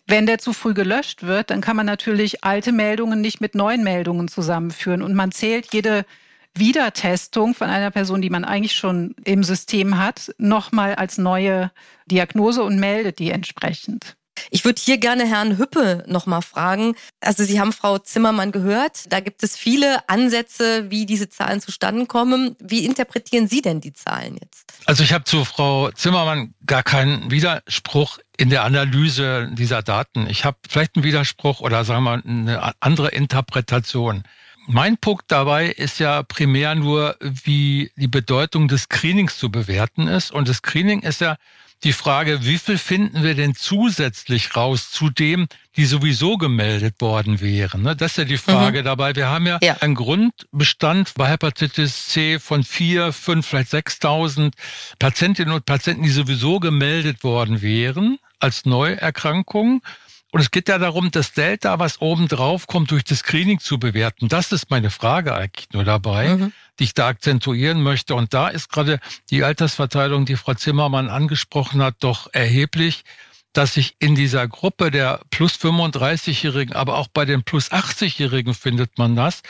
Wenn 0.07 0.27
der 0.27 0.39
zu 0.39 0.53
früh 0.53 0.73
gelöscht 0.73 1.25
wird, 1.25 1.51
dann 1.51 1.61
kann 1.61 1.77
man 1.77 1.87
natürlich 1.87 2.45
alte 2.45 2.73
Meldungen 2.73 3.21
nicht 3.21 3.41
mit 3.41 3.55
neuen 3.55 3.83
Meldungen 3.85 4.29
zusammenführen 4.29 5.03
und 5.03 5.15
man 5.15 5.33
zählt 5.33 5.75
jede 5.75 6.07
Wiedertestung 6.55 7.55
von 7.55 7.69
einer 7.69 7.91
Person, 7.91 8.23
die 8.23 8.31
man 8.31 8.45
eigentlich 8.45 8.75
schon 8.75 9.15
im 9.25 9.45
System 9.45 9.99
hat, 9.99 10.35
nochmal 10.39 10.95
als 10.95 11.19
neue 11.19 11.71
Diagnose 12.07 12.63
und 12.63 12.79
meldet 12.79 13.19
die 13.19 13.31
entsprechend. 13.31 14.18
Ich 14.51 14.65
würde 14.65 14.81
hier 14.83 14.99
gerne 14.99 15.27
Herrn 15.27 15.59
Hüppe 15.59 16.05
nochmal 16.07 16.43
fragen. 16.43 16.95
Also 17.21 17.45
Sie 17.45 17.61
haben 17.61 17.73
Frau 17.73 17.99
Zimmermann 17.99 18.53
gehört. 18.53 19.13
Da 19.13 19.21
gibt 19.21 19.43
es 19.43 19.57
viele 19.57 20.09
Ansätze, 20.09 20.91
wie 20.91 21.07
diese 21.07 21.29
Zahlen 21.29 21.61
zustande 21.61 22.07
kommen. 22.07 22.57
Wie 22.61 22.85
interpretieren 22.85 23.49
Sie 23.49 23.63
denn 23.63 23.81
die 23.81 23.93
Zahlen 23.93 24.37
jetzt? 24.41 24.73
Also 24.87 25.03
ich 25.03 25.13
habe 25.13 25.25
zu 25.25 25.45
Frau 25.45 25.91
Zimmermann 25.91 26.55
gar 26.67 26.83
keinen 26.83 27.31
Widerspruch 27.31 28.19
in 28.37 28.51
der 28.51 28.65
Analyse 28.65 29.51
dieser 29.53 29.83
Daten. 29.83 30.29
Ich 30.29 30.45
habe 30.45 30.59
vielleicht 30.69 30.97
einen 30.97 31.05
Widerspruch 31.05 31.61
oder 31.61 31.85
sagen 31.85 32.05
wir 32.05 32.23
eine 32.25 32.73
andere 32.81 33.09
Interpretation. 33.09 34.23
Mein 34.71 34.99
Punkt 34.99 35.25
dabei 35.29 35.69
ist 35.69 35.99
ja 35.99 36.23
primär 36.23 36.75
nur, 36.75 37.17
wie 37.21 37.91
die 37.97 38.07
Bedeutung 38.07 38.69
des 38.69 38.83
Screenings 38.83 39.39
zu 39.39 39.51
bewerten 39.51 40.09
ist. 40.09 40.31
Und 40.31 40.47
das 40.47 40.59
Screening 40.59 41.01
ist 41.01 41.23
ja 41.23 41.37
die 41.85 41.93
Frage, 41.93 42.45
wie 42.45 42.59
viel 42.59 42.79
finden 42.79 43.23
wir 43.23 43.35
denn 43.35 43.55
zusätzlich 43.55 44.57
raus 44.57 44.91
zu 44.91 45.11
dem, 45.11 45.47
die 45.77 45.87
sowieso 45.87 46.37
gemeldet 46.37 47.01
worden 47.01 47.41
wären? 47.41 47.83
Ne? 47.83 47.95
Das 47.95 48.13
ist 48.13 48.19
ja 48.19 48.25
die 48.25 48.37
Frage 48.37 48.81
mhm. 48.81 48.85
dabei. 48.85 49.15
Wir 49.15 49.29
haben 49.29 49.47
ja, 49.47 49.59
ja, 49.63 49.77
einen 49.81 49.95
Grundbestand 49.95 51.15
bei 51.15 51.29
Hepatitis 51.29 52.07
C 52.09 52.39
von 52.41 52.65
vier, 52.65 53.13
fünf, 53.13 53.47
vielleicht 53.47 53.73
6.000 53.73 54.53
Patientinnen 54.99 55.55
und 55.55 55.67
Patienten, 55.67 56.03
die 56.03 56.11
sowieso 56.11 56.59
gemeldet 56.59 57.23
worden 57.23 57.63
wären 57.63 58.19
als 58.41 58.65
Neuerkrankung. 58.65 59.83
Und 60.31 60.41
es 60.41 60.51
geht 60.51 60.69
ja 60.69 60.79
darum, 60.79 61.11
das 61.11 61.33
Delta, 61.33 61.79
was 61.79 62.03
oben 62.03 62.29
drauf 62.29 62.67
kommt, 62.67 62.91
durch 62.91 63.05
das 63.05 63.21
Screening 63.21 63.61
zu 63.61 63.79
bewerten. 63.79 64.29
Das 64.29 64.53
ist 64.53 64.71
meine 64.71 64.91
Frage 64.91 65.35
eigentlich 65.35 65.69
nur 65.73 65.85
dabei, 65.85 66.37
mhm. 66.37 66.53
Die 66.79 66.85
ich 66.85 66.95
da 66.95 67.09
akzentuieren 67.09 67.83
möchte. 67.83 68.15
Und 68.15 68.35
da 68.35 68.49
ist 68.49 68.71
gerade 68.71 69.01
die 69.31 69.45
Altersverteilung, 69.45 70.25
die 70.25 70.37
Frau 70.37 70.55
Zimmermann 70.55 71.09
angesprochen 71.09 71.83
hat, 71.83 71.97
doch 72.01 72.29
erheblich, 72.33 73.05
dass 73.53 73.75
sich 73.75 73.97
in 73.99 74.15
dieser 74.15 74.47
Gruppe 74.47 74.91
der 74.91 75.21
plus 75.31 75.55
35-Jährigen, 75.55 76.75
aber 76.75 76.97
auch 76.97 77.09
bei 77.09 77.25
den 77.25 77.43
plus 77.43 77.73
80-Jährigen 77.73 78.55
findet 78.55 78.99
man 78.99 79.17
das, 79.17 79.43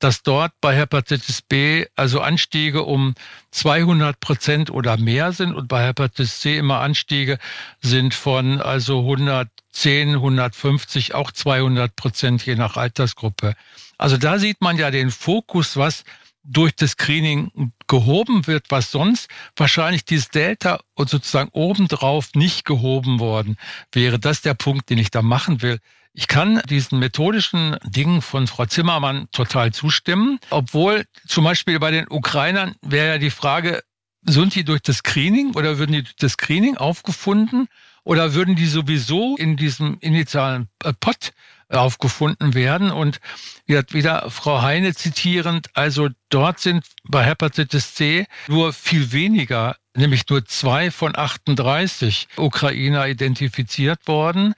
dass 0.00 0.22
dort 0.22 0.52
bei 0.60 0.76
Hepatitis 0.76 1.40
B 1.40 1.86
also 1.94 2.20
Anstiege 2.20 2.82
um 2.82 3.14
200 3.52 4.20
Prozent 4.20 4.70
oder 4.70 4.96
mehr 4.96 5.32
sind 5.32 5.54
und 5.54 5.68
bei 5.68 5.86
Hepatitis 5.86 6.40
C 6.40 6.58
immer 6.58 6.80
Anstiege 6.80 7.38
sind 7.80 8.12
von 8.12 8.60
also 8.60 9.00
110, 9.00 10.10
150, 10.16 11.14
auch 11.14 11.30
200 11.30 11.96
Prozent 11.96 12.44
je 12.44 12.56
nach 12.56 12.76
Altersgruppe. 12.76 13.54
Also 13.96 14.16
da 14.16 14.38
sieht 14.38 14.60
man 14.60 14.76
ja 14.76 14.90
den 14.90 15.10
Fokus, 15.10 15.76
was 15.76 16.04
durch 16.44 16.76
das 16.76 16.92
Screening 16.92 17.72
gehoben 17.86 18.46
wird, 18.46 18.66
was 18.68 18.90
sonst 18.90 19.28
wahrscheinlich 19.56 20.04
dieses 20.04 20.28
Delta 20.28 20.80
und 20.94 21.08
sozusagen 21.08 21.50
obendrauf 21.52 22.34
nicht 22.34 22.64
gehoben 22.64 23.18
worden 23.18 23.56
wäre. 23.92 24.18
Das 24.18 24.38
ist 24.38 24.44
der 24.44 24.54
Punkt, 24.54 24.90
den 24.90 24.98
ich 24.98 25.10
da 25.10 25.22
machen 25.22 25.62
will. 25.62 25.78
Ich 26.12 26.28
kann 26.28 26.62
diesen 26.68 27.00
methodischen 27.00 27.76
Dingen 27.84 28.22
von 28.22 28.46
Frau 28.46 28.66
Zimmermann 28.66 29.26
total 29.32 29.72
zustimmen, 29.72 30.38
obwohl 30.50 31.06
zum 31.26 31.42
Beispiel 31.44 31.80
bei 31.80 31.90
den 31.90 32.06
Ukrainern 32.08 32.76
wäre 32.82 33.08
ja 33.08 33.18
die 33.18 33.30
Frage, 33.30 33.82
sind 34.22 34.54
die 34.54 34.64
durch 34.64 34.80
das 34.82 34.98
Screening 34.98 35.54
oder 35.54 35.78
würden 35.78 35.92
die 35.92 36.02
durch 36.02 36.16
das 36.16 36.32
Screening 36.32 36.76
aufgefunden 36.76 37.66
oder 38.04 38.34
würden 38.34 38.54
die 38.54 38.66
sowieso 38.66 39.36
in 39.36 39.56
diesem 39.56 39.98
initialen 40.00 40.68
äh, 40.84 40.92
Pot 40.92 41.32
aufgefunden 41.74 42.54
werden. 42.54 42.90
Und 42.90 43.20
wieder 43.66 44.30
Frau 44.30 44.62
Heine 44.62 44.94
zitierend, 44.94 45.68
also 45.74 46.08
dort 46.28 46.60
sind 46.60 46.84
bei 47.04 47.24
Hepatitis 47.24 47.94
C 47.94 48.26
nur 48.48 48.72
viel 48.72 49.12
weniger 49.12 49.76
nämlich 49.96 50.28
nur 50.28 50.44
zwei 50.44 50.90
von 50.90 51.16
38 51.16 52.28
Ukrainer 52.36 53.06
identifiziert 53.06 54.06
worden, 54.06 54.54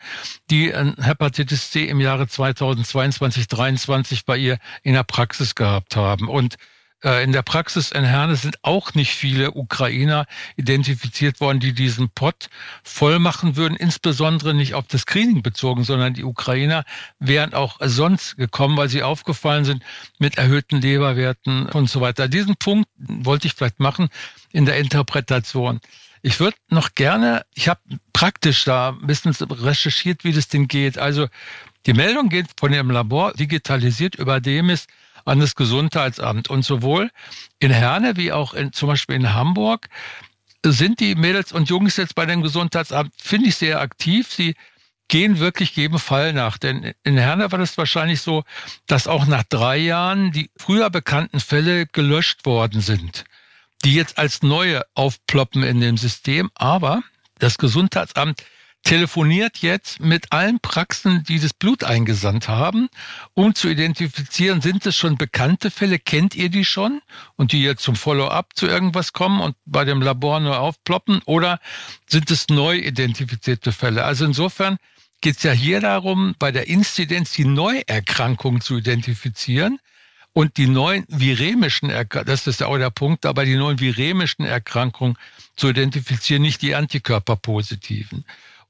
die 0.51 0.73
Hepatitis 0.73 1.71
C 1.71 1.85
im 1.85 2.01
Jahre 2.01 2.27
2022, 2.27 3.49
2023 3.49 4.25
bei 4.25 4.37
ihr 4.37 4.59
in 4.83 4.95
der 4.95 5.05
Praxis 5.05 5.55
gehabt 5.55 5.97
haben. 5.97 6.29
Und 6.29 6.55
äh, 6.55 6.59
in 7.07 7.31
der 7.31 7.43
Praxis 7.43 7.93
in 7.93 8.05
Herne 8.05 8.35
sind 8.35 8.59
auch 8.63 8.95
nicht 8.95 9.13
viele 9.13 9.53
Ukrainer 9.53 10.27
identifiziert 10.57 11.41
worden, 11.41 11.61
die 11.61 11.73
diesen 11.73 12.11
Pott 12.11 12.49
voll 12.83 13.21
machen 13.21 13.55
würden, 13.55 13.77
insbesondere 13.77 14.55
nicht 14.55 14.75
auf 14.75 14.87
das 14.89 15.03
Screening 15.03 15.43
bezogen, 15.43 15.85
sondern 15.85 16.15
die 16.15 16.25
Ukrainer 16.25 16.85
wären 17.21 17.55
auch 17.55 17.79
sonst 17.81 18.37
gekommen, 18.37 18.77
weil 18.77 18.89
sie 18.89 19.05
aufgefallen 19.05 19.65
sind 19.65 19.85
mit 20.19 20.37
erhöhten 20.37 20.81
Leberwerten 20.81 21.67
und 21.67 21.89
so 21.89 22.01
weiter. 22.01 22.27
Diesen 22.27 22.57
Punkt 22.57 22.89
wollte 22.99 23.47
ich 23.47 23.55
vielleicht 23.55 23.79
machen 23.79 24.09
in 24.51 24.67
der 24.67 24.79
Interpretation. 24.79 25.81
Ich 26.23 26.41
würde 26.41 26.57
noch 26.71 26.97
gerne, 26.97 27.47
ich 27.55 27.69
habe 27.69 27.81
praktisch 28.13 28.65
da 28.65 28.97
ein 29.01 29.07
bisschen 29.07 29.33
recherchiert, 29.33 30.25
wie 30.25 30.33
das 30.33 30.49
denn 30.49 30.67
geht. 30.67 30.99
Also 30.99 31.29
die 31.87 31.95
Meldung 31.95 32.31
geht 32.31 32.47
von 32.59 32.73
dem 32.73 32.91
Labor 32.91 33.33
digitalisiert 33.35 34.17
über 34.17 34.41
dem 34.41 34.71
ist 34.71 34.89
an 35.27 35.41
das 35.41 35.55
Gesundheitsamt. 35.55 36.49
Und 36.49 36.65
sowohl 36.65 37.11
in 37.59 37.71
Herne 37.71 38.17
wie 38.17 38.33
auch 38.33 38.55
in, 38.55 38.73
zum 38.73 38.89
Beispiel 38.89 39.17
in 39.17 39.35
Hamburg 39.35 39.89
sind 40.65 41.01
die 41.01 41.15
Mädels 41.15 41.53
und 41.53 41.69
Jungs 41.69 41.97
jetzt 41.97 42.15
bei 42.15 42.27
dem 42.27 42.43
Gesundheitsamt, 42.43 43.13
finde 43.17 43.49
ich, 43.49 43.57
sehr 43.57 43.81
aktiv. 43.81 44.33
Sie 44.33 44.55
gehen 45.09 45.39
wirklich 45.39 45.77
jedem 45.77 45.99
Fall 45.99 46.33
nach. 46.33 46.59
Denn 46.59 46.95
in 47.05 47.17
Herne 47.17 47.53
war 47.53 47.59
das 47.59 47.79
wahrscheinlich 47.79 48.21
so, 48.21 48.45
dass 48.87 49.07
auch 49.07 49.27
nach 49.27 49.45
drei 49.45 49.77
Jahren 49.77 50.33
die 50.33 50.51
früher 50.57 50.91
bekannten 50.91 51.41
Fälle 51.41 51.87
gelöscht 51.87 52.45
worden 52.47 52.81
sind, 52.81 53.25
die 53.85 53.95
jetzt 53.95 54.19
als 54.19 54.43
neue 54.43 54.83
aufploppen 54.95 55.63
in 55.63 55.81
dem 55.81 55.97
System. 55.97 56.51
Aber 56.55 57.03
das 57.39 57.59
Gesundheitsamt 57.59 58.43
telefoniert 58.87 59.59
jetzt 59.59 59.99
mit 59.99 60.31
allen 60.31 60.61
Praxen, 60.61 61.25
die 61.25 61.41
das 61.41 61.53
Blut 61.53 61.83
eingesandt 61.83 62.47
haben, 62.47 62.89
um 63.35 63.53
zu 63.53 63.69
identifizieren, 63.69 64.61
sind 64.61 64.87
es 64.87 64.97
schon 64.97 65.17
bekannte 65.17 65.73
Fälle, 65.73 65.99
kennt 65.99 66.37
ihr 66.37 66.51
die 66.51 66.65
schon 66.65 67.03
und 67.35 67.51
die 67.51 67.63
jetzt 67.63 67.83
zum 67.83 67.97
Follow-up 67.97 68.51
zu 68.55 68.69
irgendwas 68.69 69.13
kommen 69.13 69.41
und 69.41 69.57
bei 69.65 69.85
dem 69.85 70.01
Labor 70.03 70.39
nur 70.39 70.61
aufploppen 70.61 71.21
oder 71.25 71.59
sind 72.07 72.31
es 72.31 72.49
neu 72.49 72.77
identifizierte 72.77 73.73
Fälle? 73.73 74.05
Also 74.05 74.25
insofern 74.25 74.77
geht 75.21 75.39
es 75.39 75.43
ja 75.43 75.51
hier 75.51 75.81
darum, 75.81 76.37
bei 76.39 76.53
der 76.53 76.69
Inzidenz 76.69 77.33
die 77.33 77.45
Neuerkrankung 77.45 78.61
zu 78.61 78.77
identifizieren 78.77 79.81
und 80.33 80.59
die 80.59 80.69
neuen 80.69 81.05
viremischen 81.09 81.91
Erkrankungen, 81.91 82.27
das 82.29 82.47
ist 82.47 82.61
ja 82.61 82.69
auch 82.69 82.79
der 82.79 82.91
Punkt, 82.91 83.27
aber 83.27 83.45
die 83.45 83.57
neuen 83.57 83.81
viremischen 83.81 84.45
Erkrankungen 84.45 85.17
zu 85.57 85.71
identifizieren, 85.71 86.43
nicht 86.43 86.63
die 86.63 86.77
Antikörperpositiven. 86.77 88.25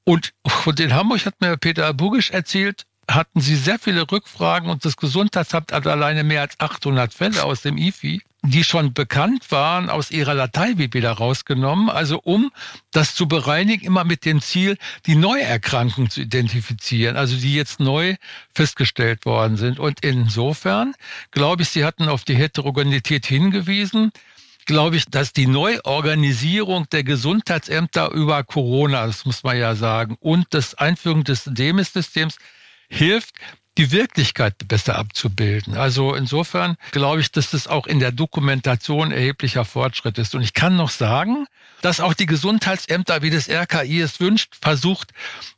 Und, 0.08 0.32
und 0.64 0.78
in 0.78 0.94
Hamburg 0.94 1.26
hat 1.26 1.40
mir 1.40 1.56
Peter 1.56 1.92
Bugisch 1.92 2.30
erzählt, 2.30 2.84
hatten 3.10 3.40
sie 3.40 3.56
sehr 3.56 3.78
viele 3.78 4.10
Rückfragen 4.10 4.70
und 4.70 4.84
das 4.84 4.96
Gesundheitsamt 4.96 5.72
hat 5.72 5.86
alleine 5.86 6.22
mehr 6.22 6.42
als 6.42 6.58
800 6.60 7.12
Fälle 7.12 7.42
aus 7.42 7.62
dem 7.62 7.76
IFI, 7.76 8.22
die 8.42 8.62
schon 8.62 8.94
bekannt 8.94 9.50
waren, 9.50 9.90
aus 9.90 10.12
ihrer 10.12 10.36
Dateibibel 10.36 11.04
rausgenommen, 11.04 11.90
also 11.90 12.20
um 12.22 12.52
das 12.92 13.16
zu 13.16 13.26
bereinigen, 13.26 13.84
immer 13.84 14.04
mit 14.04 14.24
dem 14.24 14.40
Ziel, 14.40 14.76
die 15.06 15.16
Neuerkrankungen 15.16 16.08
zu 16.08 16.20
identifizieren, 16.20 17.16
also 17.16 17.36
die 17.36 17.54
jetzt 17.54 17.80
neu 17.80 18.14
festgestellt 18.54 19.24
worden 19.24 19.56
sind. 19.56 19.80
Und 19.80 20.00
insofern, 20.04 20.94
glaube 21.32 21.62
ich, 21.62 21.70
Sie 21.70 21.84
hatten 21.84 22.08
auf 22.08 22.22
die 22.24 22.36
Heterogenität 22.36 23.26
hingewiesen 23.26 24.12
glaube 24.66 24.96
ich, 24.96 25.06
dass 25.06 25.32
die 25.32 25.46
Neuorganisierung 25.46 26.88
der 26.90 27.04
Gesundheitsämter 27.04 28.10
über 28.10 28.44
Corona, 28.44 29.06
das 29.06 29.24
muss 29.24 29.42
man 29.42 29.56
ja 29.56 29.74
sagen, 29.74 30.16
und 30.20 30.46
das 30.50 30.74
Einführung 30.74 31.24
des 31.24 31.44
Demis-Systems 31.44 32.36
hilft, 32.88 33.34
die 33.78 33.92
Wirklichkeit 33.92 34.54
besser 34.68 34.96
abzubilden. 34.96 35.76
Also 35.76 36.14
insofern 36.14 36.76
glaube 36.92 37.20
ich, 37.20 37.30
dass 37.30 37.50
das 37.50 37.66
auch 37.66 37.86
in 37.86 38.00
der 38.00 38.10
Dokumentation 38.10 39.12
erheblicher 39.12 39.64
Fortschritt 39.64 40.16
ist. 40.18 40.34
Und 40.34 40.42
ich 40.42 40.54
kann 40.54 40.76
noch 40.76 40.90
sagen, 40.90 41.46
dass 41.82 42.00
auch 42.00 42.14
die 42.14 42.26
Gesundheitsämter, 42.26 43.20
wie 43.20 43.30
das 43.30 43.50
RKI 43.50 44.00
es 44.00 44.18
wünscht, 44.18 44.56
versucht, 44.60 45.12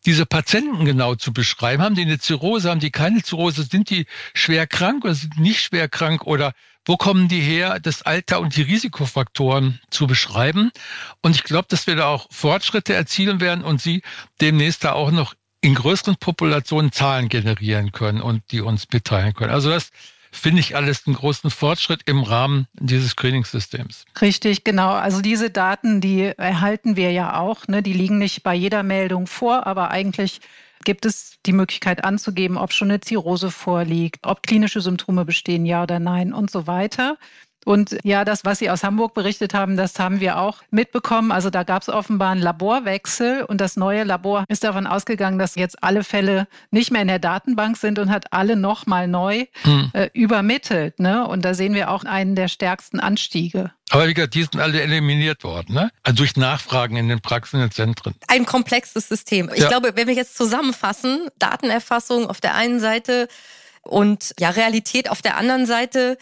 diese 0.05 0.27
Patienten 0.27 0.85
genau 0.85 1.15
zu 1.15 1.33
beschreiben. 1.33 1.83
Haben 1.83 1.95
die 1.95 2.03
eine 2.03 2.19
Zirrhose, 2.19 2.71
haben 2.71 2.81
die 2.81 2.91
keine 2.91 3.23
Zirrhose, 3.23 3.62
sind 3.62 3.91
die 3.91 4.07
schwer 4.35 4.67
krank 4.67 5.05
oder 5.05 5.15
sind 5.15 5.38
nicht 5.38 5.61
schwer 5.61 5.88
krank 5.88 6.27
oder 6.27 6.55
wo 6.88 6.97
kommen 6.97 7.28
die 7.28 7.40
her, 7.40 7.78
das 7.80 8.02
Alter 8.02 8.40
und 8.40 8.57
die 8.57 8.62
Risikofaktoren 8.62 9.78
zu 9.90 10.07
beschreiben. 10.07 10.73
Und 11.21 11.37
ich 11.37 11.45
glaube, 11.45 11.66
dass 11.68 11.87
wir 11.87 11.97
da 11.97 12.07
auch 12.07 12.26
Fortschritte 12.30 12.95
erzielen 12.95 13.40
werden 13.40 13.62
und 13.62 13.80
sie 13.80 14.02
demnächst 14.40 14.85
da 14.85 14.92
auch 14.92 15.11
noch 15.11 15.35
in 15.61 15.75
größeren 15.75 16.16
Populationen 16.16 16.90
Zahlen 16.90 17.28
generieren 17.28 17.92
können 17.92 18.23
und 18.23 18.42
die 18.52 18.62
uns 18.62 18.87
mitteilen 18.90 19.35
können. 19.35 19.52
Also 19.52 19.68
das 19.68 19.90
finde 20.33 20.61
ich 20.61 20.76
alles 20.76 21.07
einen 21.07 21.16
großen 21.16 21.50
Fortschritt 21.50 22.02
im 22.07 22.23
Rahmen 22.23 22.68
dieses 22.73 23.11
Screening-Systems. 23.11 24.07
Richtig, 24.21 24.64
genau. 24.64 24.92
Also 24.92 25.21
diese 25.21 25.50
Daten, 25.50 26.00
die 26.00 26.23
erhalten 26.23 26.97
wir 26.97 27.12
ja 27.12 27.38
auch. 27.38 27.68
Ne? 27.68 27.83
Die 27.83 27.92
liegen 27.92 28.18
nicht 28.18 28.42
bei 28.42 28.54
jeder 28.54 28.83
Meldung 28.83 29.26
vor, 29.26 29.66
aber 29.66 29.90
eigentlich 29.90 30.40
gibt 30.85 31.06
es 31.06 31.37
die 31.47 31.52
Möglichkeit 31.52 32.04
anzugeben, 32.04 32.56
ob 32.56 32.73
schon 32.73 32.90
eine 32.90 33.00
Zirrhose 33.00 33.50
vorliegt, 33.50 34.26
ob 34.26 34.42
klinische 34.42 34.80
Symptome 34.80 35.25
bestehen, 35.25 35.66
ja 35.66 35.82
oder 35.82 35.99
nein 35.99 36.32
und 36.32 36.50
so 36.50 36.66
weiter. 36.66 37.16
Und 37.69 37.99
ja, 38.03 38.25
das, 38.25 38.47
was 38.47 38.61
Sie 38.61 38.71
aus 38.71 38.83
Hamburg 38.83 39.13
berichtet 39.13 39.53
haben, 39.53 39.77
das 39.77 39.99
haben 39.99 40.21
wir 40.21 40.39
auch 40.39 40.63
mitbekommen. 40.71 41.31
Also 41.31 41.51
da 41.51 41.65
gab 41.65 41.83
es 41.83 41.91
offenbar 41.91 42.31
einen 42.31 42.41
Laborwechsel 42.41 43.43
und 43.43 43.61
das 43.61 43.77
neue 43.77 44.05
Labor 44.05 44.45
ist 44.49 44.65
davon 44.65 44.87
ausgegangen, 44.87 45.39
dass 45.39 45.55
jetzt 45.55 45.85
alle 45.85 46.03
Fälle 46.03 46.49
nicht 46.71 46.91
mehr 46.91 47.03
in 47.03 47.09
der 47.09 47.19
Datenbank 47.19 47.77
sind 47.77 47.99
und 47.99 48.09
hat 48.09 48.33
alle 48.33 48.57
nochmal 48.57 49.07
neu 49.07 49.45
hm. 49.65 49.91
äh, 49.93 50.09
übermittelt. 50.15 50.99
Ne? 50.99 51.29
Und 51.29 51.45
da 51.45 51.53
sehen 51.53 51.75
wir 51.75 51.91
auch 51.91 52.05
einen 52.05 52.37
der 52.37 52.49
stärksten 52.49 53.01
Anstiege. 53.01 53.71
Aber 53.91 54.09
wie 54.09 54.15
gesagt, 54.15 54.35
die 54.35 54.45
sind 54.45 54.57
alle 54.57 54.81
eliminiert 54.81 55.45
worden, 55.45 55.75
ne? 55.75 55.91
Also 56.05 56.17
durch 56.17 56.37
Nachfragen 56.37 56.97
in 56.97 57.09
den 57.11 57.21
Praxen, 57.21 57.57
in 57.57 57.67
den 57.67 57.71
Zentren. 57.71 58.15
Ein 58.29 58.47
komplexes 58.47 59.09
System. 59.09 59.51
Ich 59.55 59.61
ja. 59.61 59.69
glaube, 59.69 59.93
wenn 59.95 60.09
wir 60.09 60.15
jetzt 60.15 60.39
zusammenfassen, 60.39 61.29
Datenerfassung 61.39 62.31
auf 62.31 62.41
der 62.41 62.55
einen 62.55 62.81
Seite, 62.81 63.29
Und 63.83 64.35
ja, 64.39 64.51
Realität 64.51 65.11
auf 65.11 65.23
der 65.23 65.37
anderen 65.37 65.67
Seite. 65.67 66.19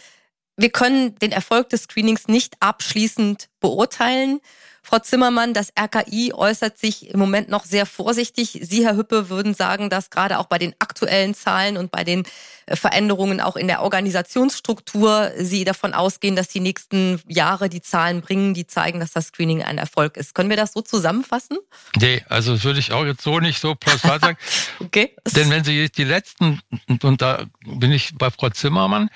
Wir 0.57 0.71
können 0.71 1.15
den 1.19 1.31
Erfolg 1.31 1.69
des 1.69 1.83
Screenings 1.83 2.27
nicht 2.27 2.55
abschließend 2.59 3.47
beurteilen. 3.59 4.41
Frau 4.81 4.99
Zimmermann, 4.99 5.53
das 5.53 5.73
RKI 5.77 6.31
äußert 6.33 6.79
sich 6.79 7.09
im 7.09 7.19
Moment 7.19 7.49
noch 7.49 7.65
sehr 7.65 7.85
vorsichtig. 7.85 8.57
Sie, 8.63 8.85
Herr 8.85 8.95
Hüppe, 8.95 9.29
würden 9.29 9.53
sagen, 9.53 9.89
dass 9.89 10.09
gerade 10.09 10.39
auch 10.39 10.45
bei 10.45 10.57
den 10.57 10.73
aktuellen 10.79 11.33
Zahlen 11.35 11.75
und 11.75 11.91
bei 11.91 12.05
den 12.05 12.23
äh, 12.67 12.77
Veränderungen 12.77 13.41
auch 13.41 13.57
in 13.57 13.67
der 13.67 13.81
Organisationsstruktur 13.81 15.33
Sie 15.37 15.65
davon 15.65 15.93
ausgehen, 15.93 16.37
dass 16.37 16.47
die 16.47 16.61
nächsten 16.61 17.21
Jahre 17.27 17.67
die 17.67 17.81
Zahlen 17.81 18.21
bringen, 18.21 18.53
die 18.53 18.65
zeigen, 18.65 19.01
dass 19.01 19.11
das 19.11 19.27
Screening 19.27 19.61
ein 19.61 19.77
Erfolg 19.77 20.15
ist. 20.15 20.33
Können 20.33 20.49
wir 20.49 20.57
das 20.57 20.71
so 20.71 20.81
zusammenfassen? 20.81 21.57
Nee, 21.97 22.23
also 22.29 22.53
das 22.53 22.63
würde 22.63 22.79
ich 22.79 22.93
auch 22.93 23.05
jetzt 23.05 23.21
so 23.21 23.39
nicht 23.39 23.59
so 23.59 23.75
plausibel 23.75 24.19
sagen. 24.21 24.37
okay. 24.79 25.13
Denn 25.35 25.49
wenn 25.49 25.65
Sie 25.65 25.89
die 25.91 26.05
letzten, 26.05 26.61
und 27.03 27.21
da 27.21 27.43
bin 27.65 27.91
ich 27.91 28.15
bei 28.17 28.31
Frau 28.31 28.49
Zimmermann, 28.49 29.09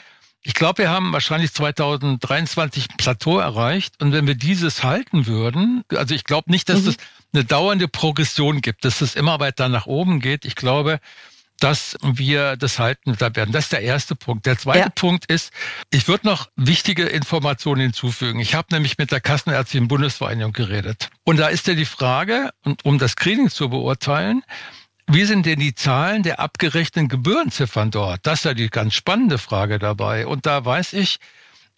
ich 0.43 0.53
glaube, 0.55 0.79
wir 0.79 0.89
haben 0.89 1.13
wahrscheinlich 1.13 1.53
2023 1.53 2.89
ein 2.89 2.97
Plateau 2.97 3.37
erreicht. 3.37 4.01
Und 4.01 4.11
wenn 4.11 4.25
wir 4.25 4.35
dieses 4.35 4.83
halten 4.83 5.27
würden, 5.27 5.83
also 5.89 6.15
ich 6.15 6.23
glaube 6.23 6.51
nicht, 6.51 6.69
dass 6.69 6.81
mhm. 6.81 6.89
es 6.89 6.97
eine 7.33 7.45
dauernde 7.45 7.87
Progression 7.87 8.61
gibt, 8.61 8.83
dass 8.83 9.01
es 9.01 9.15
immer 9.15 9.39
weiter 9.39 9.69
nach 9.69 9.85
oben 9.85 10.19
geht. 10.19 10.45
Ich 10.45 10.55
glaube, 10.55 10.99
dass 11.59 11.95
wir 12.01 12.57
das 12.57 12.79
halten 12.79 13.19
werden. 13.19 13.51
Das 13.51 13.65
ist 13.65 13.71
der 13.71 13.81
erste 13.81 14.15
Punkt. 14.15 14.47
Der 14.47 14.57
zweite 14.57 14.79
ja. 14.79 14.89
Punkt 14.89 15.27
ist, 15.27 15.53
ich 15.91 16.07
würde 16.07 16.25
noch 16.25 16.49
wichtige 16.55 17.03
Informationen 17.03 17.81
hinzufügen. 17.81 18.39
Ich 18.39 18.55
habe 18.55 18.69
nämlich 18.71 18.97
mit 18.97 19.11
der 19.11 19.21
Kassenärztlichen 19.21 19.87
Bundesvereinigung 19.87 20.53
geredet. 20.53 21.09
Und 21.23 21.37
da 21.37 21.49
ist 21.49 21.67
ja 21.67 21.75
die 21.75 21.85
Frage, 21.85 22.49
um 22.83 22.97
das 22.97 23.11
Screening 23.11 23.49
zu 23.49 23.69
beurteilen, 23.69 24.43
wie 25.07 25.25
sind 25.25 25.45
denn 25.45 25.59
die 25.59 25.75
Zahlen 25.75 26.23
der 26.23 26.39
abgerechneten 26.39 27.09
Gebührenziffern 27.09 27.91
dort? 27.91 28.21
Das 28.23 28.39
ist 28.39 28.45
ja 28.45 28.53
die 28.53 28.69
ganz 28.69 28.93
spannende 28.93 29.37
Frage 29.37 29.79
dabei. 29.79 30.27
Und 30.27 30.45
da 30.45 30.63
weiß 30.63 30.93
ich, 30.93 31.19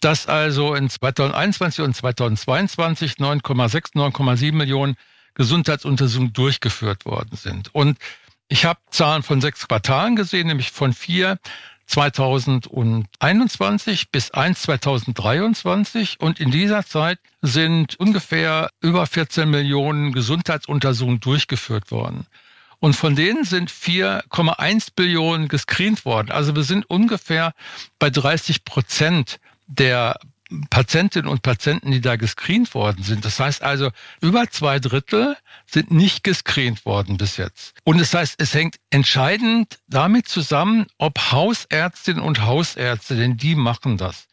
dass 0.00 0.26
also 0.26 0.74
in 0.74 0.90
2021 0.90 1.84
und 1.84 1.96
2022 1.96 3.14
9,6, 3.14 3.94
9,7 3.94 4.52
Millionen 4.52 4.96
Gesundheitsuntersuchungen 5.34 6.32
durchgeführt 6.32 7.06
worden 7.06 7.36
sind. 7.36 7.74
Und 7.74 7.98
ich 8.48 8.64
habe 8.64 8.80
Zahlen 8.90 9.22
von 9.22 9.40
sechs 9.40 9.66
Quartalen 9.66 10.16
gesehen, 10.16 10.48
nämlich 10.48 10.70
von 10.70 10.92
vier 10.92 11.38
2021 11.86 14.10
bis 14.10 14.30
1 14.30 14.62
2023 14.62 16.20
und 16.20 16.40
in 16.40 16.50
dieser 16.50 16.84
Zeit 16.84 17.18
sind 17.42 18.00
ungefähr 18.00 18.70
über 18.80 19.06
14 19.06 19.50
Millionen 19.50 20.12
Gesundheitsuntersuchungen 20.12 21.20
durchgeführt 21.20 21.90
worden. 21.90 22.26
Und 22.80 22.94
von 22.94 23.16
denen 23.16 23.44
sind 23.44 23.70
4,1 23.70 24.88
Billionen 24.94 25.48
gescreent 25.48 26.04
worden. 26.04 26.30
Also 26.30 26.54
wir 26.54 26.64
sind 26.64 26.88
ungefähr 26.88 27.52
bei 27.98 28.10
30 28.10 28.64
Prozent 28.64 29.38
der 29.66 30.18
Patientinnen 30.70 31.28
und 31.28 31.42
Patienten, 31.42 31.90
die 31.90 32.00
da 32.00 32.16
gescreent 32.16 32.74
worden 32.74 33.02
sind. 33.02 33.24
Das 33.24 33.40
heißt 33.40 33.62
also, 33.62 33.90
über 34.20 34.48
zwei 34.50 34.78
Drittel 34.78 35.36
sind 35.66 35.90
nicht 35.90 36.22
gescreent 36.22 36.84
worden 36.84 37.16
bis 37.16 37.36
jetzt. 37.36 37.74
Und 37.84 37.98
das 37.98 38.14
heißt, 38.14 38.36
es 38.38 38.54
hängt 38.54 38.76
entscheidend 38.90 39.78
damit 39.88 40.28
zusammen, 40.28 40.86
ob 40.98 41.32
Hausärztinnen 41.32 42.22
und 42.22 42.42
Hausärzte, 42.42 43.16
denn 43.16 43.36
die 43.36 43.54
machen 43.54 43.96
das, 43.96 44.26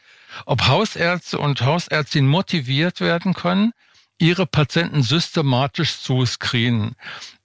ob 0.46 0.68
Hausärzte 0.68 1.40
und 1.40 1.62
Hausärztinnen 1.62 2.30
motiviert 2.30 3.00
werden 3.00 3.34
können, 3.34 3.72
ihre 4.20 4.46
Patienten 4.46 5.02
systematisch 5.02 6.00
zu 6.00 6.26
screenen. 6.26 6.96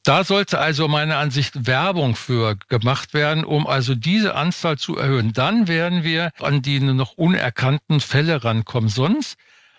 Da 0.07 0.23
sollte 0.23 0.61
also 0.61 0.87
meiner 0.87 1.19
Ansicht 1.19 1.67
Werbung 1.67 2.15
für 2.15 2.55
gemacht 2.69 3.13
werden, 3.13 3.45
um 3.45 3.67
also 3.67 3.97
diese 3.97 4.37
Anzahl 4.37 4.79
zu 4.79 4.97
erhöhen. 4.97 5.33
Dann 5.33 5.67
werden 5.67 6.05
wir 6.05 6.31
an 6.41 6.63
die 6.63 6.79
noch 6.79 7.15
unerkannten 7.15 7.99
Fälle 7.99 8.45
rankommen. 8.45 8.89
Sonst 8.89 9.37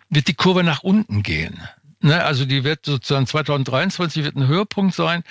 wird 0.10 0.28
die 0.28 0.34
Kurve 0.34 0.66
nach 0.66 0.84
unten 0.84 1.24
gehen. 1.24 1.62
Ne, 2.02 2.22
also 2.26 2.44
die 2.44 2.66
wird 2.66 2.86
sozusagen 2.86 3.26
2023 3.26 4.26
wird 4.26 4.36
ein 4.36 4.48
Höhepunkt 4.48 4.94
sein. 4.94 5.24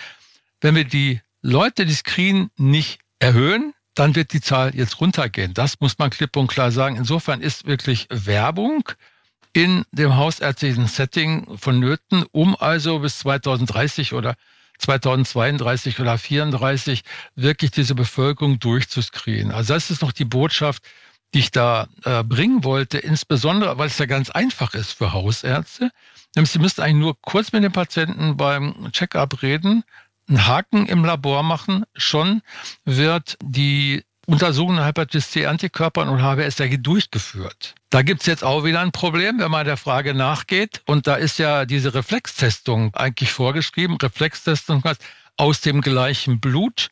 Wenn 0.62 0.74
wir 0.74 0.84
die 0.84 1.20
Leute, 1.42 1.84
die 1.84 1.92
screenen, 1.92 2.48
nicht 2.56 3.00
erhöhen, 3.18 3.74
dann 3.94 4.14
wird 4.14 4.32
die 4.32 4.40
Zahl 4.40 4.74
jetzt 4.74 4.98
runtergehen. 4.98 5.52
Das 5.52 5.78
muss 5.78 5.98
man 5.98 6.08
klipp 6.08 6.38
und 6.38 6.46
klar 6.46 6.72
sagen. 6.72 6.96
Insofern 6.96 7.42
ist 7.42 7.66
wirklich 7.66 8.06
Werbung 8.08 8.88
in 9.52 9.84
dem 9.92 10.16
hausärztlichen 10.16 10.86
Setting 10.86 11.58
vonnöten, 11.58 12.24
um 12.32 12.56
also 12.56 13.00
bis 13.00 13.18
2030 13.18 14.14
oder 14.14 14.36
2032 14.78 16.00
oder 16.00 16.18
34 16.18 17.02
wirklich 17.34 17.70
diese 17.70 17.94
Bevölkerung 17.94 18.58
durchzuscreenen. 18.58 19.52
Also 19.52 19.74
das 19.74 19.90
ist 19.90 20.02
noch 20.02 20.12
die 20.12 20.24
Botschaft, 20.24 20.82
die 21.34 21.40
ich 21.40 21.50
da 21.50 21.88
äh, 22.04 22.22
bringen 22.22 22.64
wollte, 22.64 22.98
insbesondere, 22.98 23.78
weil 23.78 23.88
es 23.88 23.98
ja 23.98 24.06
ganz 24.06 24.30
einfach 24.30 24.74
ist 24.74 24.92
für 24.92 25.12
Hausärzte. 25.12 25.90
Nämlich, 26.34 26.50
sie 26.50 26.58
müssten 26.58 26.82
eigentlich 26.82 27.00
nur 27.00 27.20
kurz 27.20 27.52
mit 27.52 27.64
dem 27.64 27.72
Patienten 27.72 28.36
beim 28.36 28.90
Check-up 28.92 29.42
reden, 29.42 29.84
einen 30.28 30.46
Haken 30.46 30.86
im 30.86 31.04
Labor 31.04 31.42
machen, 31.42 31.84
schon 31.94 32.42
wird 32.84 33.36
die 33.42 34.04
Untersuchung 34.26 34.74
nach 34.74 34.86
Hepatitis 34.86 35.30
C 35.30 35.46
Antikörpern 35.46 36.08
und 36.08 36.20
HBsAg 36.20 36.82
durchgeführt. 36.82 37.74
Da 37.90 38.02
gibt's 38.02 38.26
jetzt 38.26 38.42
auch 38.42 38.64
wieder 38.64 38.80
ein 38.80 38.90
Problem, 38.90 39.38
wenn 39.38 39.52
man 39.52 39.64
der 39.64 39.76
Frage 39.76 40.14
nachgeht. 40.14 40.82
Und 40.84 41.06
da 41.06 41.14
ist 41.14 41.38
ja 41.38 41.64
diese 41.64 41.94
Reflextestung 41.94 42.92
eigentlich 42.94 43.30
vorgeschrieben. 43.30 43.96
Reflextestung 43.96 44.82
heißt 44.82 45.00
aus 45.36 45.60
dem 45.60 45.80
gleichen 45.80 46.40
Blut, 46.40 46.88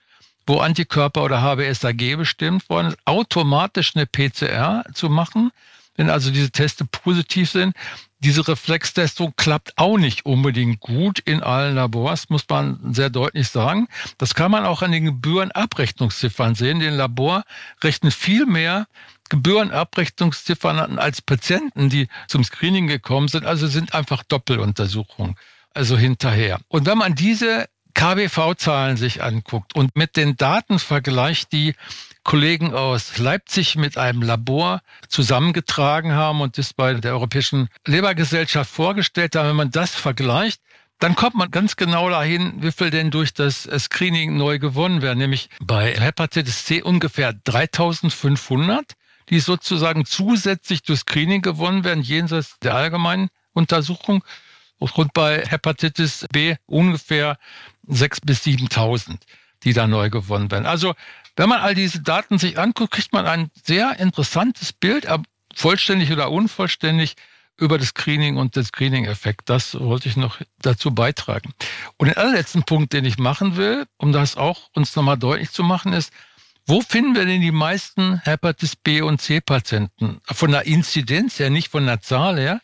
wo 0.47 0.61
Antikörper 0.61 1.25
oder 1.25 1.42
HBsAg 1.42 2.16
bestimmt 2.16 2.68
worden 2.68 2.88
ist, 2.88 2.99
automatisch 3.05 3.97
eine 3.97 4.07
PCR 4.07 4.85
zu 4.94 5.09
machen. 5.09 5.51
Wenn 5.97 6.11
also 6.11 6.31
diese 6.31 6.51
Teste 6.51 6.85
positiv 6.85 7.51
sind, 7.51 7.75
diese 8.19 8.49
Reflextestung 8.49 9.35
klappt 9.37 9.77
auch 9.77 9.99
nicht 9.99 10.25
unbedingt 10.25 10.81
gut 10.81 11.19
in 11.21 11.43
allen 11.43 11.75
Labors, 11.75 12.31
muss 12.31 12.45
man 12.49 12.95
sehr 12.95 13.11
deutlich 13.11 13.49
sagen. 13.49 13.87
Das 14.17 14.35
kann 14.35 14.51
man 14.51 14.65
auch 14.65 14.83
an 14.83 14.93
den 14.93 15.05
Gebührenabrechnungsziffern 15.05 16.55
sehen. 16.55 16.81
Den 16.81 16.95
Labor 16.95 17.45
rechnen 17.83 18.11
viel 18.11 18.47
mehr 18.47 18.87
Gebührenabrechnungsziffern 19.29 20.99
als 20.99 21.21
Patienten, 21.21 21.91
die 21.91 22.09
zum 22.27 22.45
Screening 22.45 22.87
gekommen 22.87 23.29
sind. 23.29 23.45
Also 23.45 23.67
sind 23.67 23.95
einfach 23.95 24.23
Doppeluntersuchungen, 24.25 25.37
also 25.75 25.99
hinterher. 25.99 26.61
Und 26.69 26.87
wenn 26.87 26.99
man 26.99 27.15
diese 27.15 27.67
KBV-Zahlen 27.95 28.97
sich 28.97 29.23
anguckt 29.23 29.75
und 29.75 29.97
mit 29.97 30.17
den 30.17 30.37
Daten 30.37 30.79
vergleicht, 30.79 31.53
die 31.53 31.75
Kollegen 32.25 32.75
aus 32.75 33.19
Leipzig 33.19 33.77
mit 33.77 33.99
einem 33.99 34.23
Labor 34.23 34.81
zusammengetragen 35.09 36.13
haben 36.13 36.41
und 36.41 36.59
das 36.59 36.73
bei 36.73 36.95
der 36.95 37.13
Europäischen 37.13 37.69
Lebergesellschaft 37.87 38.71
vorgestellt 38.71 39.37
haben. 39.37 39.51
Wenn 39.51 39.57
man 39.57 39.71
das 39.71 39.95
vergleicht, 39.95 40.61
dann 40.99 41.17
kommt 41.17 41.35
man 41.35 41.51
ganz 41.51 41.77
genau 41.77 42.09
dahin, 42.09 42.63
wie 42.63 42.73
viel 42.73 42.91
denn 42.91 43.11
durch 43.11 43.35
das 43.35 43.69
Screening 43.79 44.37
neu 44.37 44.59
gewonnen 44.59 45.03
werden. 45.03 45.19
Nämlich 45.19 45.51
bei 45.61 45.95
Hepatitis 45.95 46.65
C 46.65 46.83
ungefähr 46.83 47.35
3500, 47.35 48.95
die 49.29 49.41
sozusagen 49.41 50.07
zusätzlich 50.07 50.83
durch 50.83 51.01
Screening 51.01 51.43
gewonnen 51.43 51.85
werden, 51.85 52.03
jenseits 52.03 52.59
der 52.61 52.75
allgemeinen 52.75 53.29
Untersuchung. 53.53 54.25
Und 54.79 55.13
bei 55.13 55.45
Hepatitis 55.47 56.27
B 56.33 56.57
ungefähr 56.67 57.39
6.000 57.89 58.19
bis 58.25 58.45
7.000, 58.45 59.19
die 59.63 59.73
da 59.73 59.87
neu 59.87 60.11
gewonnen 60.11 60.51
werden. 60.51 60.67
Also 60.67 60.95
wenn 61.37 61.49
man 61.49 61.61
all 61.61 61.75
diese 61.75 62.01
Daten 62.01 62.38
sich 62.38 62.59
anguckt, 62.59 62.92
kriegt 62.92 63.12
man 63.12 63.27
ein 63.27 63.51
sehr 63.64 63.99
interessantes 63.99 64.73
Bild, 64.73 65.07
vollständig 65.55 66.12
oder 66.12 66.31
unvollständig, 66.31 67.16
über 67.57 67.79
das 67.79 67.88
Screening 67.88 68.37
und 68.37 68.57
den 68.57 68.64
Screening-Effekt. 68.64 69.49
Das 69.49 69.79
wollte 69.79 70.09
ich 70.09 70.16
noch 70.16 70.40
dazu 70.61 70.92
beitragen. 70.92 71.53
Und 71.97 72.09
den 72.09 72.16
allerletzten 72.16 72.64
Punkt, 72.64 72.92
den 72.92 73.05
ich 73.05 73.18
machen 73.18 73.57
will, 73.57 73.87
um 73.97 74.12
das 74.12 74.37
auch 74.37 74.70
uns 74.75 74.97
nochmal 74.97 75.18
deutlich 75.18 75.51
zu 75.51 75.62
machen, 75.62 75.92
ist, 75.92 76.12
wo 76.66 76.81
finden 76.81 77.14
wir 77.14 77.27
denn 77.27 77.42
die 77.42 77.53
meisten 77.53 78.20
Hepatitis 78.25 78.75
B 78.75 79.03
und 79.03 79.20
C 79.20 79.40
Patienten? 79.40 80.20
Von 80.25 80.51
der 80.51 80.66
Inzidenz 80.66 81.38
her, 81.38 81.51
nicht 81.51 81.68
von 81.68 81.87
der 81.87 82.01
Zahl 82.01 82.38
her. 82.38 82.61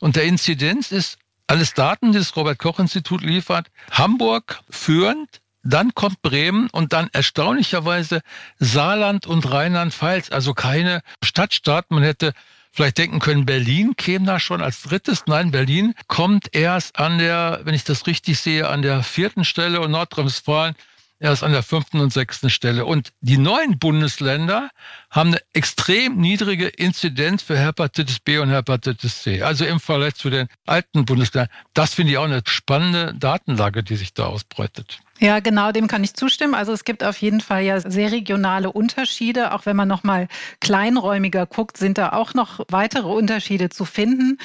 Und 0.00 0.16
der 0.16 0.24
Inzidenz 0.24 0.90
ist 0.90 1.18
alles 1.46 1.72
Daten, 1.72 2.12
die 2.12 2.18
das 2.18 2.34
Robert 2.36 2.58
Koch 2.58 2.80
Institut 2.80 3.22
liefert. 3.22 3.68
Hamburg 3.92 4.60
führend, 4.68 5.40
dann 5.66 5.94
kommt 5.94 6.22
Bremen 6.22 6.68
und 6.70 6.92
dann 6.92 7.08
erstaunlicherweise 7.12 8.22
Saarland 8.58 9.26
und 9.26 9.50
Rheinland-Pfalz, 9.50 10.30
also 10.30 10.54
keine 10.54 11.02
Stadtstaat. 11.22 11.90
Man 11.90 12.02
hätte 12.02 12.32
vielleicht 12.72 12.98
denken 12.98 13.20
können, 13.20 13.46
Berlin 13.46 13.94
käme 13.96 14.26
da 14.26 14.38
schon 14.38 14.62
als 14.62 14.82
drittes. 14.82 15.24
Nein, 15.26 15.50
Berlin 15.50 15.94
kommt 16.08 16.54
erst 16.54 16.98
an 16.98 17.18
der, 17.18 17.60
wenn 17.64 17.74
ich 17.74 17.84
das 17.84 18.06
richtig 18.06 18.38
sehe, 18.38 18.68
an 18.68 18.82
der 18.82 19.02
vierten 19.02 19.44
Stelle 19.44 19.80
und 19.80 19.90
Nordrhein-Westfalen 19.90 20.74
erst 21.18 21.42
an 21.42 21.52
der 21.52 21.62
fünften 21.62 22.00
und 22.00 22.12
sechsten 22.12 22.50
Stelle. 22.50 22.84
Und 22.84 23.12
die 23.20 23.38
neuen 23.38 23.78
Bundesländer 23.78 24.70
haben 25.10 25.30
eine 25.30 25.40
extrem 25.52 26.18
niedrige 26.18 26.66
Inzidenz 26.66 27.42
für 27.42 27.58
Hepatitis 27.58 28.20
B 28.20 28.38
und 28.38 28.50
Hepatitis 28.50 29.22
C. 29.22 29.42
Also 29.42 29.64
im 29.64 29.80
Vergleich 29.80 30.14
zu 30.14 30.30
den 30.30 30.48
alten 30.66 31.04
Bundesländern. 31.06 31.50
Das 31.74 31.94
finde 31.94 32.12
ich 32.12 32.18
auch 32.18 32.24
eine 32.24 32.42
spannende 32.46 33.14
Datenlage, 33.14 33.82
die 33.82 33.96
sich 33.96 34.12
da 34.12 34.26
ausbreitet. 34.26 35.00
Ja, 35.18 35.40
genau, 35.40 35.72
dem 35.72 35.86
kann 35.88 36.04
ich 36.04 36.14
zustimmen. 36.14 36.54
Also 36.54 36.72
es 36.72 36.84
gibt 36.84 37.02
auf 37.02 37.16
jeden 37.18 37.40
Fall 37.40 37.62
ja 37.62 37.80
sehr 37.80 38.12
regionale 38.12 38.70
Unterschiede. 38.70 39.52
Auch 39.52 39.64
wenn 39.64 39.76
man 39.76 39.88
noch 39.88 40.04
mal 40.04 40.28
kleinräumiger 40.60 41.46
guckt, 41.46 41.78
sind 41.78 41.96
da 41.96 42.12
auch 42.12 42.34
noch 42.34 42.60
weitere 42.68 43.08
Unterschiede 43.08 43.70
zu 43.70 43.84
finden. 43.84 44.38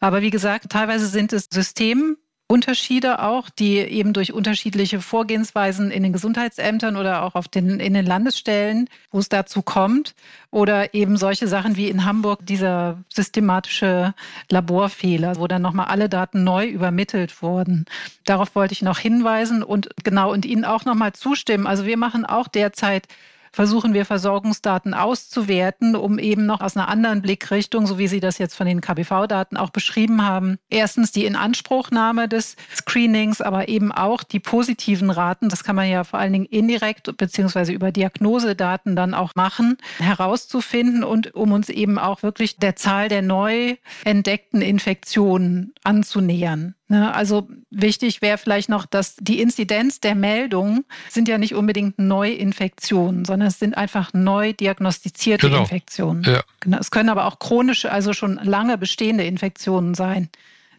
Aber 0.00 0.22
wie 0.22 0.30
gesagt, 0.30 0.70
teilweise 0.70 1.06
sind 1.06 1.32
es 1.32 1.48
System 1.50 2.16
Unterschiede 2.46 3.22
auch, 3.22 3.48
die 3.48 3.78
eben 3.78 4.12
durch 4.12 4.34
unterschiedliche 4.34 5.00
Vorgehensweisen 5.00 5.90
in 5.90 6.02
den 6.02 6.12
Gesundheitsämtern 6.12 6.96
oder 6.96 7.22
auch 7.22 7.34
auf 7.34 7.48
den, 7.48 7.80
in 7.80 7.94
den 7.94 8.04
Landesstellen, 8.04 8.90
wo 9.10 9.18
es 9.18 9.30
dazu 9.30 9.62
kommt, 9.62 10.14
oder 10.50 10.92
eben 10.92 11.16
solche 11.16 11.48
Sachen 11.48 11.76
wie 11.76 11.88
in 11.88 12.04
Hamburg 12.04 12.44
dieser 12.44 13.02
systematische 13.08 14.12
Laborfehler, 14.50 15.36
wo 15.36 15.46
dann 15.46 15.62
nochmal 15.62 15.86
alle 15.86 16.10
Daten 16.10 16.44
neu 16.44 16.66
übermittelt 16.66 17.42
wurden. 17.42 17.86
Darauf 18.26 18.54
wollte 18.54 18.72
ich 18.72 18.82
noch 18.82 18.98
hinweisen 18.98 19.62
und 19.62 19.88
genau 20.04 20.30
und 20.30 20.44
Ihnen 20.44 20.66
auch 20.66 20.84
nochmal 20.84 21.14
zustimmen. 21.14 21.66
Also 21.66 21.86
wir 21.86 21.96
machen 21.96 22.26
auch 22.26 22.46
derzeit 22.46 23.08
versuchen 23.54 23.94
wir 23.94 24.04
Versorgungsdaten 24.04 24.94
auszuwerten, 24.94 25.94
um 25.94 26.18
eben 26.18 26.44
noch 26.44 26.60
aus 26.60 26.76
einer 26.76 26.88
anderen 26.88 27.22
Blickrichtung, 27.22 27.86
so 27.86 27.98
wie 27.98 28.08
Sie 28.08 28.20
das 28.20 28.38
jetzt 28.38 28.54
von 28.54 28.66
den 28.66 28.80
KBV-Daten 28.80 29.56
auch 29.56 29.70
beschrieben 29.70 30.26
haben, 30.26 30.58
erstens 30.68 31.12
die 31.12 31.24
Inanspruchnahme 31.24 32.28
des 32.28 32.56
Screenings, 32.74 33.40
aber 33.40 33.68
eben 33.68 33.92
auch 33.92 34.24
die 34.24 34.40
positiven 34.40 35.10
Raten, 35.10 35.48
das 35.48 35.62
kann 35.62 35.76
man 35.76 35.88
ja 35.88 36.02
vor 36.02 36.18
allen 36.18 36.32
Dingen 36.32 36.46
indirekt 36.46 37.16
beziehungsweise 37.16 37.72
über 37.72 37.92
Diagnosedaten 37.92 38.96
dann 38.96 39.14
auch 39.14 39.34
machen, 39.36 39.78
herauszufinden 39.98 41.04
und 41.04 41.34
um 41.34 41.52
uns 41.52 41.68
eben 41.68 41.98
auch 41.98 42.22
wirklich 42.22 42.56
der 42.56 42.74
Zahl 42.74 43.08
der 43.08 43.22
neu 43.22 43.76
entdeckten 44.04 44.62
Infektionen 44.62 45.74
anzunähern. 45.84 46.74
Ne, 46.86 47.14
also 47.14 47.48
wichtig 47.70 48.20
wäre 48.20 48.36
vielleicht 48.36 48.68
noch, 48.68 48.84
dass 48.84 49.16
die 49.16 49.40
Inzidenz 49.40 50.00
der 50.00 50.14
Meldungen 50.14 50.84
sind 51.08 51.28
ja 51.28 51.38
nicht 51.38 51.54
unbedingt 51.54 51.98
Neuinfektionen, 51.98 53.24
sondern 53.24 53.48
es 53.48 53.58
sind 53.58 53.74
einfach 53.74 54.12
neu 54.12 54.52
diagnostizierte 54.52 55.48
genau. 55.48 55.62
Infektionen. 55.62 56.24
Ja. 56.24 56.42
Genau. 56.60 56.78
Es 56.78 56.90
können 56.90 57.08
aber 57.08 57.24
auch 57.24 57.38
chronische, 57.38 57.90
also 57.90 58.12
schon 58.12 58.38
lange 58.42 58.76
bestehende 58.76 59.24
Infektionen 59.24 59.94
sein, 59.94 60.28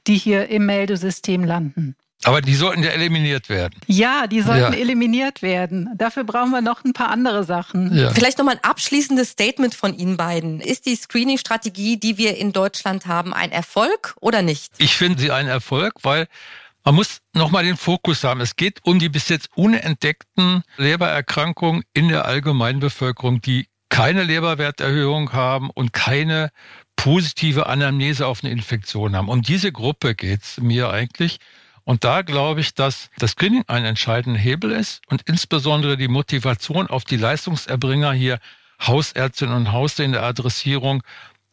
die 0.05 0.15
hier 0.15 0.47
im 0.49 0.67
Meldesystem 0.67 1.43
landen. 1.43 1.95
Aber 2.25 2.41
die 2.41 2.55
sollten 2.55 2.81
ja 2.81 2.89
eliminiert 2.89 3.49
werden. 3.49 3.79
Ja, 3.85 4.25
die 4.25 4.41
sollten 4.41 4.73
ja. 4.73 4.79
eliminiert 4.79 5.43
werden. 5.43 5.89
Dafür 5.95 6.23
brauchen 6.23 6.49
wir 6.49 6.61
noch 6.61 6.83
ein 6.83 6.93
paar 6.93 7.09
andere 7.09 7.43
Sachen. 7.43 7.95
Ja. 7.95 8.09
Vielleicht 8.09 8.39
noch 8.39 8.45
mal 8.45 8.55
ein 8.55 8.63
abschließendes 8.63 9.29
Statement 9.29 9.75
von 9.75 9.95
Ihnen 9.95 10.17
beiden. 10.17 10.59
Ist 10.59 10.87
die 10.87 10.95
Screening-Strategie, 10.95 11.99
die 11.99 12.17
wir 12.17 12.35
in 12.37 12.51
Deutschland 12.51 13.05
haben, 13.05 13.31
ein 13.31 13.51
Erfolg 13.51 14.15
oder 14.21 14.41
nicht? 14.41 14.73
Ich 14.79 14.95
finde 14.95 15.19
sie 15.19 15.29
ein 15.29 15.47
Erfolg, 15.47 15.93
weil 16.01 16.27
man 16.83 16.95
muss 16.95 17.19
nochmal 17.33 17.63
den 17.63 17.77
Fokus 17.77 18.23
haben. 18.23 18.41
Es 18.41 18.55
geht 18.55 18.79
um 18.83 18.97
die 18.97 19.09
bis 19.09 19.29
jetzt 19.29 19.49
unentdeckten 19.55 20.63
Lebererkrankungen 20.77 21.83
in 21.93 22.09
der 22.09 22.25
Allgemeinbevölkerung, 22.25 23.41
die 23.41 23.67
keine 23.89 24.23
Leberwerterhöhung 24.23 25.31
haben 25.31 25.69
und 25.69 25.93
keine 25.93 26.49
positive 26.95 27.67
Anamnese 27.67 28.25
auf 28.25 28.43
eine 28.43 28.51
Infektion 28.51 29.15
haben. 29.15 29.29
Um 29.29 29.43
diese 29.43 29.71
Gruppe 29.71 30.15
geht 30.15 30.41
es 30.41 30.59
mir 30.59 30.89
eigentlich. 30.89 31.37
Und 31.85 32.03
da 32.03 32.23
glaube 32.23 32.61
ich, 32.61 32.73
dass 32.73 33.09
das 33.19 33.31
Screening 33.31 33.63
ein 33.67 33.85
entscheidender 33.85 34.39
Hebel 34.39 34.71
ist 34.71 35.01
und 35.07 35.21
insbesondere 35.27 35.97
die 35.97 36.07
Motivation 36.07 36.87
auf 36.87 37.05
die 37.05 37.17
Leistungserbringer 37.17 38.11
hier, 38.11 38.39
Hausärztinnen 38.81 39.55
und 39.55 39.71
Hausärzte 39.71 40.03
in 40.03 40.11
der 40.11 40.23
Adressierung, 40.23 41.03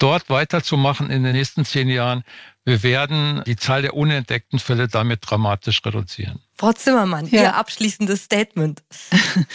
dort 0.02 0.28
weiterzumachen 0.28 1.10
in 1.10 1.22
den 1.22 1.32
nächsten 1.32 1.64
zehn 1.64 1.88
Jahren. 1.88 2.24
Wir 2.64 2.82
werden 2.82 3.42
die 3.46 3.56
Zahl 3.56 3.82
der 3.82 3.94
unentdeckten 3.94 4.58
Fälle 4.58 4.86
damit 4.86 5.20
dramatisch 5.22 5.80
reduzieren. 5.84 6.40
Frau 6.56 6.72
Zimmermann, 6.72 7.26
ja. 7.26 7.42
Ihr 7.42 7.56
abschließendes 7.56 8.24
Statement. 8.24 8.82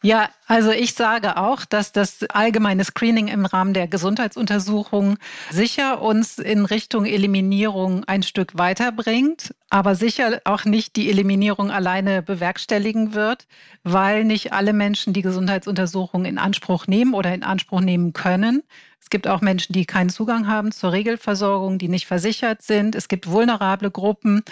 Ja, 0.00 0.30
also 0.46 0.70
ich 0.70 0.94
sage 0.94 1.36
auch, 1.38 1.64
dass 1.64 1.90
das 1.90 2.22
allgemeine 2.30 2.84
Screening 2.84 3.26
im 3.26 3.46
Rahmen 3.46 3.74
der 3.74 3.88
Gesundheitsuntersuchung 3.88 5.18
sicher 5.50 6.00
uns 6.00 6.38
in 6.38 6.64
Richtung 6.64 7.04
Eliminierung 7.04 8.04
ein 8.04 8.22
Stück 8.22 8.56
weiterbringt, 8.56 9.56
aber 9.70 9.96
sicher 9.96 10.40
auch 10.44 10.64
nicht 10.64 10.94
die 10.94 11.10
Eliminierung 11.10 11.72
alleine 11.72 12.22
bewerkstelligen 12.22 13.12
wird, 13.12 13.48
weil 13.82 14.24
nicht 14.24 14.52
alle 14.52 14.72
Menschen 14.72 15.12
die 15.12 15.22
Gesundheitsuntersuchung 15.22 16.24
in 16.24 16.38
Anspruch 16.38 16.86
nehmen 16.86 17.12
oder 17.12 17.34
in 17.34 17.42
Anspruch 17.42 17.80
nehmen 17.80 18.12
können. 18.12 18.62
Es 19.00 19.10
gibt 19.10 19.26
auch 19.26 19.40
Menschen, 19.40 19.72
die 19.72 19.86
keinen 19.86 20.10
Zugang 20.10 20.48
haben 20.48 20.72
zur 20.72 20.92
Regelversorgung, 20.92 21.78
die 21.78 21.88
nicht 21.88 22.06
versichert 22.06 22.62
sind. 22.62 22.94
Es 22.94 23.08
gibt 23.08 23.30
vulnerable 23.30 23.90
Gruppen 23.90 24.42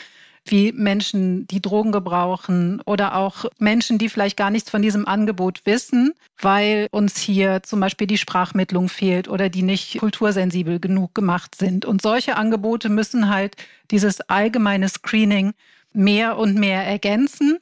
wie 0.49 0.73
Menschen, 0.73 1.47
die 1.49 1.61
Drogen 1.61 1.93
gebrauchen 1.93 2.81
oder 2.87 3.17
auch 3.17 3.47
Menschen, 3.59 3.99
die 3.99 4.09
vielleicht 4.09 4.37
gar 4.37 4.51
nichts 4.51 4.71
von 4.71 4.83
diesem 4.83 5.07
Angebot 5.07 5.63
wissen, 5.65 6.15
weil 6.41 6.89
uns 6.91 7.19
hier 7.19 7.63
zum 7.63 7.81
Beispiel 7.81 8.07
die 8.07 8.19
Sprachmittlung 8.19 8.89
fehlt 8.89 9.29
oder 9.29 9.49
die 9.49 9.63
nicht 9.63 9.99
kultursensibel 9.99 10.81
genug 10.81 11.15
gemacht 11.15 11.55
sind. 11.57 11.85
Und 11.85 12.03
solche 12.03 12.37
Angebote 12.37 12.89
müssen 12.89 13.29
halt 13.29 13.57
dieses 13.91 14.21
allgemeine 14.23 14.89
Screening 14.89 15.53
mehr 15.93 16.39
und 16.39 16.55
mehr 16.57 16.85
ergänzen. 16.85 17.59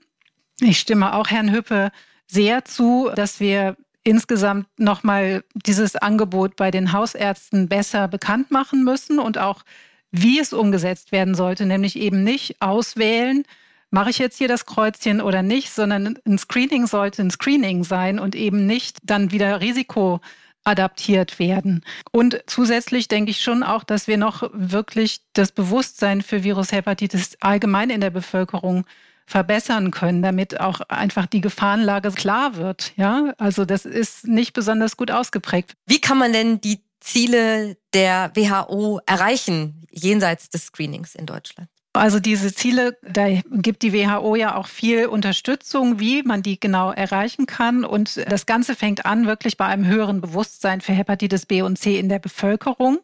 Ich 0.61 0.79
stimme 0.79 1.15
auch 1.15 1.29
Herrn 1.29 1.53
Hüppe 1.53 1.91
sehr 2.27 2.65
zu, 2.65 3.11
dass 3.15 3.41
wir 3.41 3.77
insgesamt 4.05 4.67
nochmal 4.79 5.45
dieses 5.55 5.97
Angebot 5.97 6.57
bei 6.57 6.71
den 6.71 6.93
Hausärzten 6.93 7.69
besser 7.69 8.07
bekannt 8.09 8.51
machen 8.51 8.85
müssen 8.85 9.19
und 9.19 9.39
auch 9.39 9.65
wie 10.13 10.39
es 10.39 10.53
umgesetzt 10.53 11.11
werden 11.11 11.35
sollte, 11.35 11.67
nämlich 11.67 11.99
eben 11.99 12.23
nicht 12.23 12.61
auswählen, 12.61 13.45
mache 13.91 14.11
ich 14.11 14.19
jetzt 14.19 14.39
hier 14.39 14.49
das 14.49 14.67
Kreuzchen 14.67 15.21
oder 15.21 15.43
nicht, 15.43 15.71
sondern 15.71 16.19
ein 16.27 16.39
Screening 16.39 16.87
sollte 16.87 17.23
ein 17.23 17.31
Screening 17.31 17.83
sein 17.83 18.19
und 18.19 18.35
eben 18.35 18.67
nicht 18.67 18.99
dann 19.03 19.33
wieder 19.33 19.61
Risiko 19.61 20.21
adaptiert 20.65 21.39
werden. 21.39 21.85
Und 22.11 22.43
zusätzlich 22.47 23.09
denke 23.09 23.31
ich 23.31 23.41
schon 23.41 23.63
auch, 23.63 23.85
dass 23.85 24.09
wir 24.09 24.17
noch 24.17 24.51
wirklich 24.53 25.21
das 25.35 25.53
Bewusstsein 25.53 26.23
für 26.23 26.43
Virushepatitis 26.43 27.37
allgemein 27.41 27.91
in 27.91 28.01
der 28.01 28.11
Bevölkerung 28.11 28.85
verbessern 29.27 29.91
können, 29.91 30.23
damit 30.23 30.61
auch 30.61 30.81
einfach 30.89 31.27
die 31.27 31.41
Gefahrenlage 31.41 32.11
klar 32.11 32.57
wird. 32.57 32.93
Ja, 32.97 33.33
also 33.39 33.65
das 33.65 33.85
ist 33.85 34.27
nicht 34.27 34.53
besonders 34.53 34.97
gut 34.97 35.11
ausgeprägt. 35.11 35.75
Wie 35.87 36.01
kann 36.01 36.19
man 36.19 36.33
denn 36.33 36.61
die 36.61 36.83
Ziele 37.01 37.77
der 37.93 38.33
WHO 38.35 39.01
erreichen, 39.07 39.87
jenseits 39.91 40.49
des 40.51 40.67
Screenings 40.67 41.15
in 41.15 41.27
Deutschland? 41.27 41.69
Also 41.97 42.19
diese 42.19 42.53
Ziele, 42.53 42.99
da 43.03 43.29
gibt 43.53 43.83
die 43.83 43.93
WHO 43.93 44.35
ja 44.35 44.57
auch 44.57 44.67
viel 44.67 45.07
Unterstützung, 45.07 46.01
wie 46.01 46.25
man 46.25 46.43
die 46.43 46.59
genau 46.59 46.91
erreichen 46.91 47.47
kann. 47.47 47.85
Und 47.85 48.29
das 48.29 48.47
Ganze 48.47 48.75
fängt 48.75 49.07
an 49.07 49.27
wirklich 49.27 49.57
bei 49.57 49.67
einem 49.67 49.87
höheren 49.87 50.21
Bewusstsein 50.21 50.81
für 50.81 50.93
Hepatitis 50.93 51.47
B 51.47 51.63
und 51.63 51.79
C 51.79 51.97
in 51.97 52.09
der 52.09 52.19
Bevölkerung. 52.19 52.99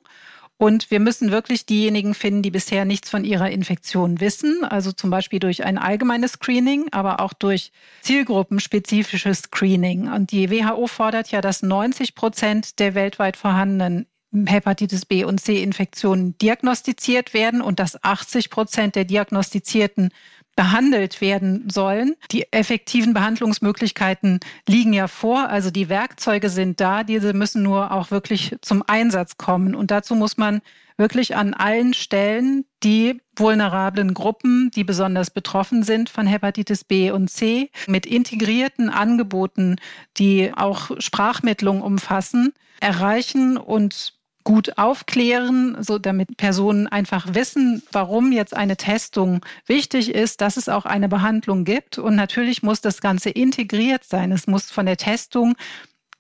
Und 0.61 0.91
wir 0.91 1.01
müssen 1.01 1.31
wirklich 1.31 1.65
diejenigen 1.65 2.13
finden, 2.13 2.43
die 2.43 2.51
bisher 2.51 2.85
nichts 2.85 3.09
von 3.09 3.25
ihrer 3.25 3.51
Infektion 3.51 4.21
wissen, 4.21 4.63
also 4.63 4.93
zum 4.93 5.09
Beispiel 5.09 5.39
durch 5.39 5.65
ein 5.65 5.79
allgemeines 5.79 6.33
Screening, 6.33 6.89
aber 6.91 7.21
auch 7.21 7.33
durch 7.33 7.73
zielgruppenspezifisches 8.03 9.45
Screening. 9.45 10.13
Und 10.13 10.33
die 10.33 10.51
WHO 10.51 10.87
fordert 10.87 11.31
ja, 11.31 11.41
dass 11.41 11.63
90 11.63 12.15
Prozent 12.15 12.79
der 12.79 12.95
weltweit 12.95 13.39
vorhandenen 13.39 14.05
Hepatitis 14.47 15.07
B 15.07 15.25
und 15.25 15.41
C 15.41 15.63
Infektionen 15.63 16.37
diagnostiziert 16.37 17.33
werden 17.33 17.63
und 17.63 17.81
dass 17.81 18.05
80 18.05 18.51
Prozent 18.51 18.97
der 18.97 19.07
diagnostizierten 19.07 20.11
behandelt 20.57 21.21
werden 21.21 21.69
sollen. 21.71 22.17
Die 22.33 22.53
effektiven 22.53 23.15
Behandlungsmöglichkeiten 23.15 24.41
liegen 24.69 24.93
ja 24.93 25.09
vor, 25.09 25.49
also 25.49 25.71
die 25.71 25.89
Werkzeuge 25.89 26.51
sind 26.51 26.81
da, 26.81 27.05
diese 27.05 27.33
müssen 27.33 27.63
nur 27.63 27.93
auch 27.93 28.11
wirklich 28.11 28.57
zum 28.61 28.83
Einsatz 28.87 29.37
kommen. 29.39 29.75
Und 29.75 29.91
dazu 29.91 30.15
muss 30.15 30.37
man 30.37 30.61
wirklich 30.97 31.35
an 31.35 31.55
allen 31.55 31.95
Stellen 31.95 32.67
die 32.83 33.21
vulnerablen 33.35 34.13
Gruppen, 34.13 34.71
die 34.75 34.85
besonders 34.85 35.31
betroffen 35.31 35.83
sind 35.83 36.11
von 36.11 36.27
Hepatitis 36.27 36.85
B 36.85 37.11
und 37.11 37.29
C, 37.29 37.71
mit 37.87 38.05
integrierten 38.07 38.91
Angeboten, 38.91 39.77
die 40.19 40.53
auch 40.55 40.91
Sprachmittlung 40.99 41.81
umfassen, 41.81 42.53
erreichen 42.81 43.57
und 43.57 44.20
gut 44.45 44.79
aufklären, 44.79 45.77
so 45.81 45.99
damit 45.99 46.37
Personen 46.37 46.87
einfach 46.87 47.35
wissen, 47.35 47.83
warum 47.93 48.33
jetzt 48.33 48.57
eine 48.57 48.77
Testung 48.77 49.45
wichtig 49.67 50.15
ist, 50.15 50.41
dass 50.41 50.57
es 50.57 50.69
auch 50.69 50.87
eine 50.87 51.09
Behandlung 51.09 51.65
gibt. 51.65 51.99
Und 51.99 52.17
natürlich 52.17 52.63
muss 52.63 52.81
das 52.81 53.01
Ganze 53.01 53.31
integriert 53.31 54.05
sein. 54.05 54.33
Es 54.33 54.47
muss 54.47 54.71
von 54.71 54.87
der 54.87 54.97
Testung 54.97 55.55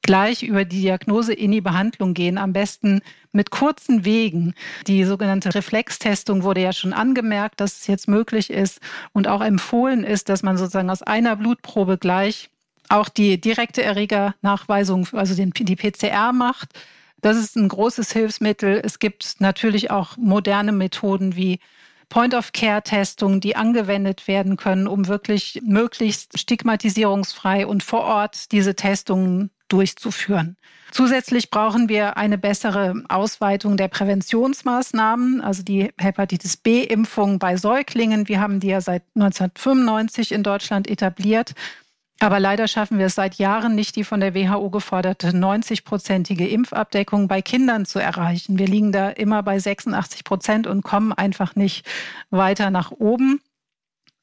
gleich 0.02 0.42
über 0.42 0.64
die 0.64 0.80
Diagnose 0.80 1.32
in 1.32 1.52
die 1.52 1.60
Behandlung 1.60 2.14
gehen, 2.14 2.38
am 2.38 2.52
besten 2.52 3.00
mit 3.32 3.50
kurzen 3.50 4.04
Wegen. 4.04 4.54
Die 4.86 5.04
sogenannte 5.04 5.54
Reflextestung 5.54 6.42
wurde 6.42 6.62
ja 6.62 6.72
schon 6.72 6.92
angemerkt, 6.92 7.60
dass 7.60 7.80
es 7.80 7.86
jetzt 7.86 8.08
möglich 8.08 8.50
ist 8.50 8.80
und 9.12 9.28
auch 9.28 9.42
empfohlen 9.42 10.04
ist, 10.04 10.28
dass 10.28 10.42
man 10.42 10.56
sozusagen 10.56 10.90
aus 10.90 11.02
einer 11.02 11.36
Blutprobe 11.36 11.98
gleich 11.98 12.50
auch 12.88 13.08
die 13.08 13.40
direkte 13.40 13.82
Erregernachweisung, 13.82 15.06
also 15.12 15.34
den, 15.34 15.50
die 15.50 15.76
PCR 15.76 16.32
macht 16.32 16.74
das 17.22 17.36
ist 17.36 17.56
ein 17.56 17.68
großes 17.68 18.12
Hilfsmittel. 18.12 18.80
Es 18.84 18.98
gibt 18.98 19.40
natürlich 19.40 19.90
auch 19.90 20.16
moderne 20.16 20.72
Methoden 20.72 21.36
wie 21.36 21.60
Point-of-Care-Testungen, 22.08 23.40
die 23.40 23.56
angewendet 23.56 24.26
werden 24.26 24.56
können, 24.56 24.88
um 24.88 25.06
wirklich 25.06 25.60
möglichst 25.64 26.38
stigmatisierungsfrei 26.38 27.66
und 27.66 27.82
vor 27.82 28.00
Ort 28.00 28.52
diese 28.52 28.74
Testungen 28.74 29.50
durchzuführen. 29.68 30.56
Zusätzlich 30.90 31.50
brauchen 31.50 31.88
wir 31.88 32.16
eine 32.16 32.36
bessere 32.36 33.04
Ausweitung 33.08 33.76
der 33.76 33.86
Präventionsmaßnahmen, 33.86 35.40
also 35.40 35.62
die 35.62 35.92
Hepatitis 35.98 36.56
B-Impfung 36.56 37.38
bei 37.38 37.56
Säuglingen. 37.56 38.26
Wir 38.26 38.40
haben 38.40 38.58
die 38.58 38.68
ja 38.68 38.80
seit 38.80 39.04
1995 39.14 40.32
in 40.32 40.42
Deutschland 40.42 40.90
etabliert. 40.90 41.54
Aber 42.22 42.38
leider 42.38 42.68
schaffen 42.68 42.98
wir 42.98 43.06
es 43.06 43.14
seit 43.14 43.36
Jahren 43.36 43.74
nicht, 43.74 43.96
die 43.96 44.04
von 44.04 44.20
der 44.20 44.34
WHO 44.34 44.68
geforderte 44.68 45.30
90-prozentige 45.30 46.46
Impfabdeckung 46.46 47.28
bei 47.28 47.40
Kindern 47.40 47.86
zu 47.86 47.98
erreichen. 47.98 48.58
Wir 48.58 48.66
liegen 48.66 48.92
da 48.92 49.08
immer 49.08 49.42
bei 49.42 49.58
86 49.58 50.24
Prozent 50.24 50.66
und 50.66 50.82
kommen 50.82 51.14
einfach 51.14 51.56
nicht 51.56 51.86
weiter 52.28 52.70
nach 52.70 52.90
oben. 52.90 53.40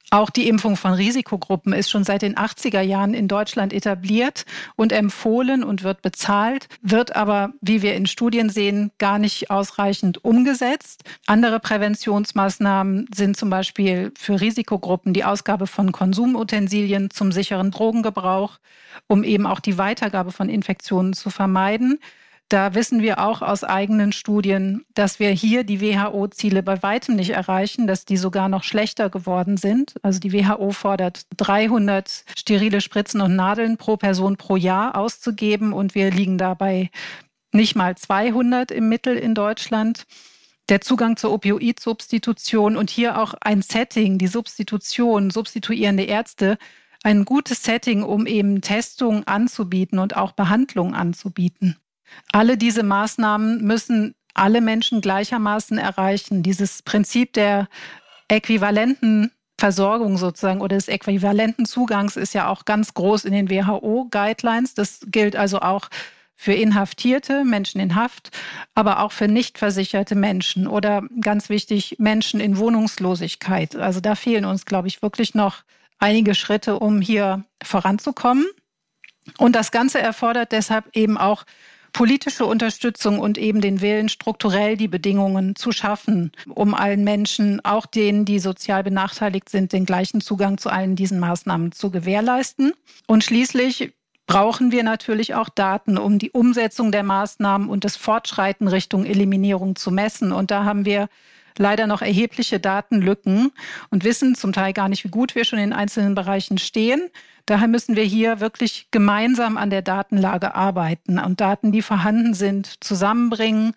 Auch 0.10 0.30
die 0.30 0.48
Impfung 0.48 0.78
von 0.78 0.94
Risikogruppen 0.94 1.74
ist 1.74 1.90
schon 1.90 2.06
seit 2.06 2.22
den 2.22 2.36
80er 2.36 2.80
Jahren 2.80 3.14
in 3.14 3.28
Deutschland 3.28 3.74
etabliert 3.74 4.46
und 4.78 4.94
empfohlen 4.94 5.66
und 5.66 5.84
wird 5.84 6.02
bezahlt, 6.02 6.70
wird 6.82 7.18
aber, 7.18 7.52
wie 7.60 7.82
wir 7.82 7.94
in 7.96 8.06
Studien 8.06 8.50
sehen, 8.50 8.92
gar 9.00 9.20
nicht 9.20 9.52
ausreichend 9.52 10.24
umgesetzt. 10.24 11.04
Andere 11.26 11.60
Präventionsmaßnahmen 11.60 13.08
sind 13.14 13.36
zum 13.36 13.50
Beispiel 13.50 14.14
für 14.18 14.40
Risikogruppen 14.40 15.14
die 15.14 15.26
Ausgabe 15.26 15.68
von 15.68 15.92
Konsumutensilien 15.92 17.10
zum 17.10 17.34
sicheren 17.34 17.72
Drogengebrauch, 17.72 18.60
um 19.08 19.26
eben 19.26 19.46
auch 19.46 19.60
die 19.60 19.78
Weitergabe 19.78 20.32
von 20.32 20.48
Infektionen 20.48 21.12
zu 21.14 21.30
vermeiden. 21.30 22.00
Da 22.50 22.76
wissen 22.76 23.02
wir 23.02 23.20
auch 23.20 23.42
aus 23.42 23.66
eigenen 23.66 24.14
Studien, 24.14 24.86
dass 24.94 25.20
wir 25.20 25.32
hier 25.32 25.66
die 25.66 25.82
WHO-Ziele 25.82 26.64
bei 26.64 26.82
weitem 26.82 27.18
nicht 27.18 27.32
erreichen, 27.32 27.88
dass 27.88 28.06
die 28.06 28.16
sogar 28.16 28.48
noch 28.48 28.64
schlechter 28.64 29.10
geworden 29.10 29.58
sind. 29.58 29.96
Also 30.02 30.20
die 30.22 30.32
WHO 30.32 30.72
fordert 30.72 31.26
300 31.36 32.24
sterile 32.38 32.80
Spritzen 32.80 33.20
und 33.20 33.36
Nadeln 33.36 33.76
pro 33.76 33.98
Person 33.98 34.38
pro 34.38 34.56
Jahr 34.56 34.96
auszugeben 34.96 35.74
und 35.74 35.94
wir 35.94 36.10
liegen 36.10 36.38
dabei 36.38 36.90
nicht 37.52 37.76
mal 37.76 37.98
200 37.98 38.72
im 38.72 38.88
Mittel 38.88 39.18
in 39.18 39.36
Deutschland. 39.36 40.06
Der 40.70 40.80
Zugang 40.80 41.18
zur 41.18 41.34
Opioid-Substitution 41.34 42.78
und 42.78 42.90
hier 42.90 43.20
auch 43.20 43.34
ein 43.42 43.62
Setting, 43.62 44.18
die 44.18 44.28
Substitution, 44.28 45.32
substituierende 45.32 46.04
Ärzte, 46.04 46.58
ein 47.04 47.26
gutes 47.26 47.64
Setting, 47.64 48.04
um 48.04 48.26
eben 48.26 48.62
Testungen 48.62 49.28
anzubieten 49.28 50.00
und 50.00 50.16
auch 50.16 50.32
Behandlung 50.32 50.94
anzubieten. 50.94 51.78
Alle 52.32 52.58
diese 52.58 52.84
Maßnahmen 52.84 53.64
müssen 53.64 54.16
alle 54.34 54.62
Menschen 54.62 55.02
gleichermaßen 55.02 55.78
erreichen. 55.78 56.44
Dieses 56.44 56.84
Prinzip 56.84 57.34
der 57.34 57.68
äquivalenten 58.28 59.32
Versorgung 59.60 60.18
sozusagen 60.18 60.62
oder 60.62 60.76
des 60.76 60.88
äquivalenten 60.88 61.66
Zugangs 61.66 62.16
ist 62.16 62.34
ja 62.34 62.48
auch 62.48 62.66
ganz 62.66 62.94
groß 62.94 63.26
in 63.26 63.34
den 63.34 63.50
WHO-Guidelines. 63.50 64.76
Das 64.76 65.00
gilt 65.08 65.36
also 65.36 65.60
auch 65.62 65.90
für 66.36 66.54
Inhaftierte, 66.54 67.44
Menschen 67.44 67.82
in 67.82 67.96
Haft, 67.96 68.30
aber 68.76 69.00
auch 69.00 69.12
für 69.12 69.28
nicht 69.28 69.58
versicherte 69.58 70.14
Menschen 70.14 70.68
oder 70.68 71.02
ganz 71.20 71.50
wichtig, 71.50 71.96
Menschen 71.98 72.40
in 72.40 72.58
Wohnungslosigkeit. 72.58 73.76
Also 73.76 74.00
da 74.02 74.14
fehlen 74.14 74.46
uns, 74.46 74.66
glaube 74.66 74.88
ich, 74.88 75.02
wirklich 75.02 75.34
noch 75.34 75.64
einige 75.98 76.36
Schritte, 76.36 76.78
um 76.78 77.02
hier 77.02 77.44
voranzukommen. 77.64 78.46
Und 79.40 79.56
das 79.56 79.72
Ganze 79.72 80.00
erfordert 80.00 80.52
deshalb 80.52 80.96
eben 80.96 81.18
auch 81.18 81.44
politische 81.98 82.46
Unterstützung 82.46 83.18
und 83.18 83.40
eben 83.40 83.60
den 83.60 83.82
Willen, 83.82 84.08
strukturell 84.08 84.78
die 84.78 84.88
Bedingungen 84.88 85.56
zu 85.56 85.72
schaffen, 85.72 86.32
um 86.48 86.76
allen 86.76 87.04
Menschen, 87.04 87.60
auch 87.66 87.88
denen, 87.88 88.24
die 88.24 88.38
sozial 88.38 88.84
benachteiligt 88.84 89.50
sind, 89.50 89.74
den 89.74 89.84
gleichen 89.84 90.22
Zugang 90.22 90.60
zu 90.60 90.70
allen 90.70 90.96
diesen 90.96 91.20
Maßnahmen 91.20 91.72
zu 91.72 91.90
gewährleisten. 91.90 92.74
Und 93.08 93.24
schließlich 93.24 93.94
brauchen 94.28 94.72
wir 94.72 94.84
natürlich 94.84 95.34
auch 95.34 95.50
Daten, 95.50 95.98
um 95.98 96.20
die 96.20 96.30
Umsetzung 96.30 96.92
der 96.92 97.02
Maßnahmen 97.02 97.68
und 97.68 97.84
das 97.84 97.98
Fortschreiten 97.98 98.68
Richtung 98.68 99.04
Eliminierung 99.04 99.76
zu 99.76 99.90
messen. 99.90 100.32
Und 100.32 100.52
da 100.52 100.66
haben 100.66 100.86
wir 100.86 101.10
leider 101.60 101.88
noch 101.88 102.02
erhebliche 102.02 102.60
Datenlücken 102.60 103.52
und 103.90 104.04
wissen 104.04 104.36
zum 104.36 104.54
Teil 104.54 104.74
gar 104.74 104.90
nicht, 104.90 105.04
wie 105.04 105.10
gut 105.10 105.36
wir 105.36 105.46
schon 105.46 105.60
in 105.60 105.74
einzelnen 105.74 106.16
Bereichen 106.16 106.58
stehen. 106.58 107.10
Daher 107.46 107.68
müssen 107.68 107.96
wir 107.96 108.04
hier 108.04 108.40
wirklich 108.40 108.88
gemeinsam 108.92 109.58
an 109.58 109.70
der 109.70 109.82
Datenlage 109.82 110.56
arbeiten 110.56 111.20
und 111.20 111.40
Daten, 111.40 111.72
die 111.72 111.82
vorhanden 111.82 112.34
sind, 112.34 112.84
zusammenbringen, 112.84 113.74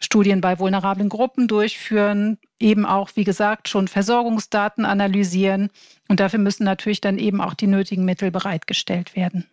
Studien 0.00 0.40
bei 0.40 0.58
vulnerablen 0.58 1.08
Gruppen 1.08 1.48
durchführen, 1.48 2.38
eben 2.60 2.86
auch, 2.86 3.10
wie 3.14 3.24
gesagt, 3.24 3.68
schon 3.68 3.88
Versorgungsdaten 3.88 4.84
analysieren. 4.84 5.70
Und 6.08 6.20
dafür 6.20 6.38
müssen 6.38 6.64
natürlich 6.64 7.00
dann 7.00 7.18
eben 7.18 7.40
auch 7.40 7.54
die 7.54 7.66
nötigen 7.66 8.04
Mittel 8.04 8.30
bereitgestellt 8.30 9.16
werden. 9.16 9.46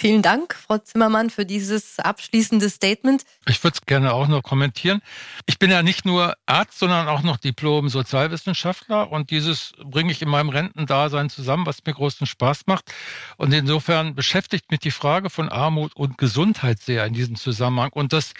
Vielen 0.00 0.22
Dank, 0.22 0.54
Frau 0.54 0.78
Zimmermann, 0.78 1.28
für 1.28 1.44
dieses 1.44 1.98
abschließende 1.98 2.70
Statement. 2.70 3.24
Ich 3.48 3.64
würde 3.64 3.78
es 3.80 3.84
gerne 3.84 4.12
auch 4.12 4.28
noch 4.28 4.44
kommentieren. 4.44 5.02
Ich 5.46 5.58
bin 5.58 5.72
ja 5.72 5.82
nicht 5.82 6.04
nur 6.04 6.36
Arzt, 6.46 6.78
sondern 6.78 7.08
auch 7.08 7.24
noch 7.24 7.36
Diplom-Sozialwissenschaftler 7.36 9.10
und 9.10 9.32
dieses 9.32 9.72
bringe 9.82 10.12
ich 10.12 10.22
in 10.22 10.28
meinem 10.28 10.50
Rentendasein 10.50 11.30
zusammen, 11.30 11.66
was 11.66 11.84
mir 11.84 11.94
großen 11.94 12.28
Spaß 12.28 12.68
macht. 12.68 12.92
Und 13.38 13.52
insofern 13.52 14.14
beschäftigt 14.14 14.70
mich 14.70 14.78
die 14.78 14.92
Frage 14.92 15.30
von 15.30 15.48
Armut 15.48 15.96
und 15.96 16.16
Gesundheit 16.16 16.78
sehr 16.78 17.04
in 17.04 17.14
diesem 17.14 17.34
Zusammenhang. 17.34 17.90
Und 17.92 18.12
das 18.12 18.34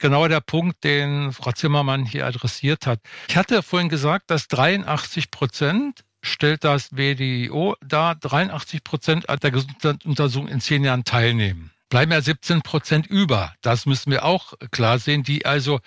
genau 0.00 0.26
der 0.26 0.40
Punkt, 0.40 0.82
den 0.82 1.32
Frau 1.32 1.52
Zimmermann 1.52 2.06
hier 2.06 2.26
adressiert 2.26 2.88
hat. 2.88 2.98
Ich 3.28 3.36
hatte 3.36 3.62
vorhin 3.62 3.88
gesagt, 3.88 4.32
dass 4.32 4.48
83 4.48 5.30
Prozent 5.30 6.02
stellt 6.24 6.64
das 6.64 6.96
WDIO 6.96 7.76
dar, 7.86 8.14
83 8.16 8.82
Prozent 8.82 9.26
der 9.28 9.50
Gesundheitsuntersuchung 9.50 10.48
in 10.48 10.60
zehn 10.60 10.84
Jahren 10.84 11.04
teilnehmen. 11.04 11.70
Bleiben 11.88 12.12
ja 12.12 12.20
17 12.20 12.62
Prozent 12.62 13.06
über. 13.06 13.54
Das 13.62 13.86
müssen 13.86 14.10
wir 14.10 14.24
auch 14.24 14.54
klar 14.70 14.98
sehen, 14.98 15.22
die 15.22 15.46
also 15.46 15.80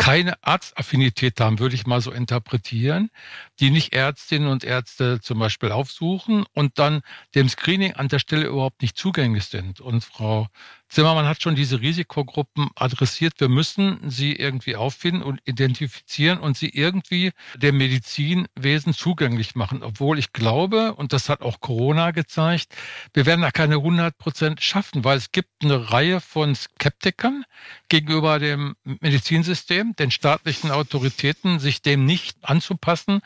keine 0.00 0.42
Arztaffinität 0.42 1.38
haben, 1.40 1.58
würde 1.58 1.74
ich 1.74 1.86
mal 1.86 2.00
so 2.00 2.10
interpretieren, 2.10 3.10
die 3.58 3.68
nicht 3.68 3.92
Ärztinnen 3.92 4.48
und 4.48 4.64
Ärzte 4.64 5.20
zum 5.20 5.38
Beispiel 5.38 5.70
aufsuchen 5.70 6.46
und 6.54 6.78
dann 6.78 7.02
dem 7.34 7.50
Screening 7.50 7.92
an 7.92 8.08
der 8.08 8.18
Stelle 8.18 8.46
überhaupt 8.46 8.80
nicht 8.80 8.96
zugänglich 8.96 9.44
sind. 9.44 9.82
Und 9.82 10.02
Frau 10.02 10.48
Zimmermann 10.90 11.26
hat 11.26 11.40
schon 11.40 11.54
diese 11.54 11.80
Risikogruppen 11.80 12.68
adressiert. 12.74 13.34
Wir 13.38 13.48
müssen 13.48 14.10
sie 14.10 14.34
irgendwie 14.34 14.74
auffinden 14.74 15.22
und 15.22 15.40
identifizieren 15.44 16.38
und 16.38 16.56
sie 16.56 16.68
irgendwie 16.68 17.30
dem 17.56 17.76
Medizinwesen 17.76 18.92
zugänglich 18.92 19.54
machen. 19.54 19.84
Obwohl 19.84 20.18
ich 20.18 20.32
glaube, 20.32 20.94
und 20.94 21.12
das 21.12 21.28
hat 21.28 21.42
auch 21.42 21.60
Corona 21.60 22.10
gezeigt, 22.10 22.74
wir 23.14 23.24
werden 23.24 23.42
da 23.42 23.52
keine 23.52 23.76
100 23.76 24.18
Prozent 24.18 24.62
schaffen, 24.62 25.04
weil 25.04 25.16
es 25.16 25.30
gibt 25.30 25.50
eine 25.62 25.92
Reihe 25.92 26.20
von 26.20 26.56
Skeptikern 26.56 27.44
gegenüber 27.88 28.40
dem 28.40 28.74
Medizinsystem, 28.82 29.94
den 29.94 30.10
staatlichen 30.10 30.72
Autoritäten, 30.72 31.60
sich 31.60 31.82
dem 31.82 32.04
nicht 32.04 32.36
anzupassen, 32.42 33.20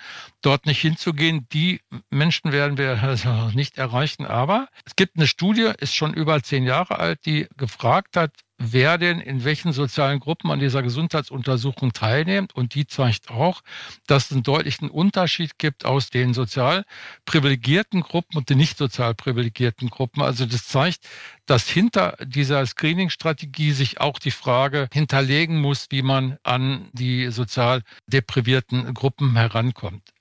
dort 0.44 0.66
nicht 0.66 0.80
hinzugehen. 0.80 1.46
Die 1.52 1.80
Menschen 2.10 2.52
werden 2.52 2.76
wir 2.76 3.02
also 3.02 3.50
nicht 3.54 3.78
erreichen. 3.78 4.26
Aber 4.26 4.68
es 4.84 4.96
gibt 4.96 5.16
eine 5.16 5.26
Studie, 5.26 5.72
ist 5.78 5.94
schon 5.94 6.14
über 6.14 6.42
zehn 6.42 6.64
Jahre 6.64 6.98
alt, 6.98 7.24
die 7.26 7.46
gefragt 7.56 8.16
hat, 8.16 8.32
wer 8.58 8.98
denn 8.98 9.20
in 9.20 9.44
welchen 9.44 9.72
sozialen 9.72 10.20
Gruppen 10.20 10.50
an 10.50 10.60
dieser 10.60 10.82
Gesundheitsuntersuchung 10.82 11.92
teilnimmt. 11.92 12.54
Und 12.54 12.74
die 12.74 12.86
zeigt 12.86 13.30
auch, 13.30 13.62
dass 14.06 14.26
es 14.26 14.32
einen 14.32 14.42
deutlichen 14.42 14.90
Unterschied 14.90 15.58
gibt 15.58 15.84
aus 15.84 16.10
den 16.10 16.34
sozial 16.34 16.84
privilegierten 17.24 18.02
Gruppen 18.02 18.36
und 18.36 18.50
den 18.50 18.58
nicht 18.58 18.78
sozial 18.78 19.14
privilegierten 19.14 19.88
Gruppen. 19.88 20.22
Also 20.22 20.46
das 20.46 20.68
zeigt, 20.68 21.08
dass 21.46 21.68
hinter 21.68 22.16
dieser 22.24 22.64
Screening-Strategie 22.64 23.72
sich 23.72 24.00
auch 24.00 24.18
die 24.18 24.30
Frage 24.30 24.88
hinterlegen 24.92 25.60
muss, 25.60 25.86
wie 25.90 26.02
man 26.02 26.38
an 26.42 26.88
die 26.92 27.30
sozial 27.30 27.82
deprivierten 28.06 28.94
Gruppen 28.94 29.36
herankommt. 29.36 30.13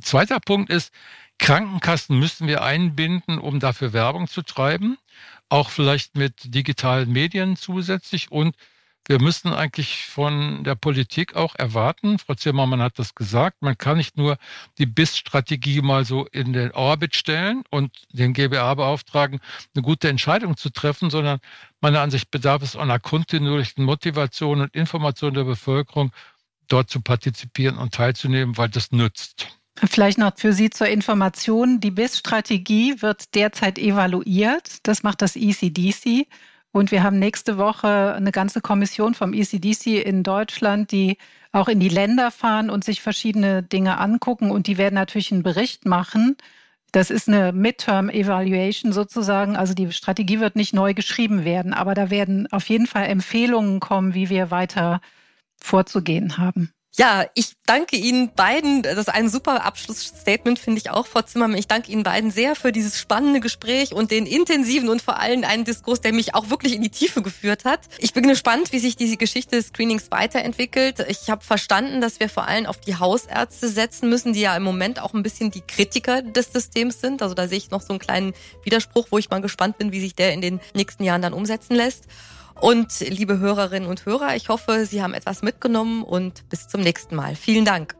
Zweiter 0.00 0.40
Punkt 0.40 0.70
ist, 0.70 0.92
Krankenkassen 1.38 2.18
müssen 2.18 2.48
wir 2.48 2.62
einbinden, 2.62 3.38
um 3.38 3.60
dafür 3.60 3.92
Werbung 3.92 4.28
zu 4.28 4.42
treiben 4.42 4.98
auch 5.50 5.68
vielleicht 5.70 6.16
mit 6.16 6.54
digitalen 6.54 7.12
Medien 7.12 7.56
zusätzlich. 7.56 8.30
Und 8.30 8.56
wir 9.06 9.20
müssen 9.20 9.52
eigentlich 9.52 10.06
von 10.06 10.62
der 10.62 10.76
Politik 10.76 11.34
auch 11.34 11.56
erwarten, 11.56 12.18
Frau 12.18 12.34
Zimmermann 12.34 12.80
hat 12.80 12.98
das 12.98 13.14
gesagt, 13.14 13.60
man 13.60 13.76
kann 13.76 13.96
nicht 13.96 14.16
nur 14.16 14.36
die 14.78 14.86
BIS-Strategie 14.86 15.80
mal 15.82 16.04
so 16.04 16.26
in 16.26 16.52
den 16.52 16.70
Orbit 16.72 17.16
stellen 17.16 17.64
und 17.70 17.90
den 18.12 18.34
GBA 18.34 18.74
beauftragen, 18.74 19.40
eine 19.74 19.82
gute 19.82 20.08
Entscheidung 20.08 20.56
zu 20.56 20.70
treffen, 20.70 21.10
sondern 21.10 21.40
meiner 21.80 22.02
Ansicht 22.02 22.30
bedarf 22.30 22.62
es 22.62 22.76
einer 22.76 23.00
kontinuierlichen 23.00 23.84
Motivation 23.84 24.60
und 24.60 24.74
Information 24.74 25.34
der 25.34 25.44
Bevölkerung, 25.44 26.12
dort 26.68 26.88
zu 26.88 27.00
partizipieren 27.00 27.78
und 27.78 27.94
teilzunehmen, 27.94 28.56
weil 28.56 28.68
das 28.68 28.92
nützt. 28.92 29.59
Vielleicht 29.76 30.18
noch 30.18 30.36
für 30.36 30.52
Sie 30.52 30.70
zur 30.70 30.88
Information. 30.88 31.80
Die 31.80 31.90
BIS-Strategie 31.90 33.00
wird 33.00 33.34
derzeit 33.34 33.78
evaluiert. 33.78 34.78
Das 34.82 35.02
macht 35.02 35.22
das 35.22 35.36
ECDC. 35.36 36.26
Und 36.72 36.92
wir 36.92 37.02
haben 37.02 37.18
nächste 37.18 37.58
Woche 37.58 38.14
eine 38.14 38.30
ganze 38.30 38.60
Kommission 38.60 39.14
vom 39.14 39.32
ECDC 39.32 40.04
in 40.04 40.22
Deutschland, 40.22 40.92
die 40.92 41.16
auch 41.52 41.68
in 41.68 41.80
die 41.80 41.88
Länder 41.88 42.30
fahren 42.30 42.70
und 42.70 42.84
sich 42.84 43.02
verschiedene 43.02 43.62
Dinge 43.62 43.98
angucken. 43.98 44.50
Und 44.50 44.66
die 44.66 44.78
werden 44.78 44.94
natürlich 44.94 45.32
einen 45.32 45.42
Bericht 45.42 45.86
machen. 45.86 46.36
Das 46.92 47.10
ist 47.10 47.28
eine 47.28 47.52
Midterm 47.52 48.08
Evaluation 48.08 48.92
sozusagen. 48.92 49.56
Also 49.56 49.74
die 49.74 49.90
Strategie 49.92 50.40
wird 50.40 50.56
nicht 50.56 50.74
neu 50.74 50.94
geschrieben 50.94 51.44
werden, 51.44 51.72
aber 51.72 51.94
da 51.94 52.10
werden 52.10 52.50
auf 52.52 52.68
jeden 52.68 52.86
Fall 52.86 53.06
Empfehlungen 53.06 53.80
kommen, 53.80 54.14
wie 54.14 54.28
wir 54.28 54.50
weiter 54.50 55.00
vorzugehen 55.56 56.38
haben. 56.38 56.72
Ja, 56.98 57.24
ich 57.34 57.52
danke 57.66 57.96
Ihnen 57.96 58.34
beiden. 58.34 58.82
Das 58.82 58.98
ist 58.98 59.08
ein 59.08 59.28
super 59.28 59.64
Abschlussstatement, 59.64 60.58
finde 60.58 60.80
ich 60.80 60.90
auch, 60.90 61.06
Frau 61.06 61.22
Zimmermann. 61.22 61.56
Ich 61.56 61.68
danke 61.68 61.92
Ihnen 61.92 62.02
beiden 62.02 62.32
sehr 62.32 62.56
für 62.56 62.72
dieses 62.72 62.98
spannende 62.98 63.38
Gespräch 63.38 63.94
und 63.94 64.10
den 64.10 64.26
intensiven 64.26 64.88
und 64.88 65.00
vor 65.00 65.20
allem 65.20 65.44
einen 65.44 65.64
Diskurs, 65.64 66.00
der 66.00 66.12
mich 66.12 66.34
auch 66.34 66.50
wirklich 66.50 66.74
in 66.74 66.82
die 66.82 66.90
Tiefe 66.90 67.22
geführt 67.22 67.64
hat. 67.64 67.82
Ich 67.98 68.12
bin 68.12 68.26
gespannt, 68.26 68.72
wie 68.72 68.80
sich 68.80 68.96
diese 68.96 69.16
Geschichte 69.16 69.54
des 69.54 69.68
Screenings 69.68 70.10
weiterentwickelt. 70.10 71.06
Ich 71.08 71.30
habe 71.30 71.44
verstanden, 71.44 72.00
dass 72.00 72.18
wir 72.18 72.28
vor 72.28 72.48
allem 72.48 72.66
auf 72.66 72.80
die 72.80 72.96
Hausärzte 72.96 73.68
setzen 73.68 74.08
müssen, 74.08 74.32
die 74.32 74.40
ja 74.40 74.56
im 74.56 74.64
Moment 74.64 75.00
auch 75.00 75.14
ein 75.14 75.22
bisschen 75.22 75.52
die 75.52 75.62
Kritiker 75.62 76.22
des 76.22 76.52
Systems 76.52 77.00
sind. 77.00 77.22
Also 77.22 77.36
da 77.36 77.46
sehe 77.46 77.58
ich 77.58 77.70
noch 77.70 77.82
so 77.82 77.90
einen 77.90 78.00
kleinen 78.00 78.34
Widerspruch, 78.64 79.06
wo 79.10 79.18
ich 79.18 79.30
mal 79.30 79.40
gespannt 79.40 79.78
bin, 79.78 79.92
wie 79.92 80.00
sich 80.00 80.16
der 80.16 80.32
in 80.32 80.40
den 80.40 80.60
nächsten 80.74 81.04
Jahren 81.04 81.22
dann 81.22 81.34
umsetzen 81.34 81.76
lässt. 81.76 82.06
Und 82.60 83.00
liebe 83.00 83.38
Hörerinnen 83.38 83.88
und 83.88 84.06
Hörer, 84.06 84.36
ich 84.36 84.48
hoffe, 84.48 84.86
Sie 84.86 85.02
haben 85.02 85.14
etwas 85.14 85.42
mitgenommen 85.42 86.02
und 86.02 86.48
bis 86.48 86.68
zum 86.68 86.80
nächsten 86.80 87.16
Mal. 87.16 87.34
Vielen 87.34 87.64
Dank. 87.64 87.96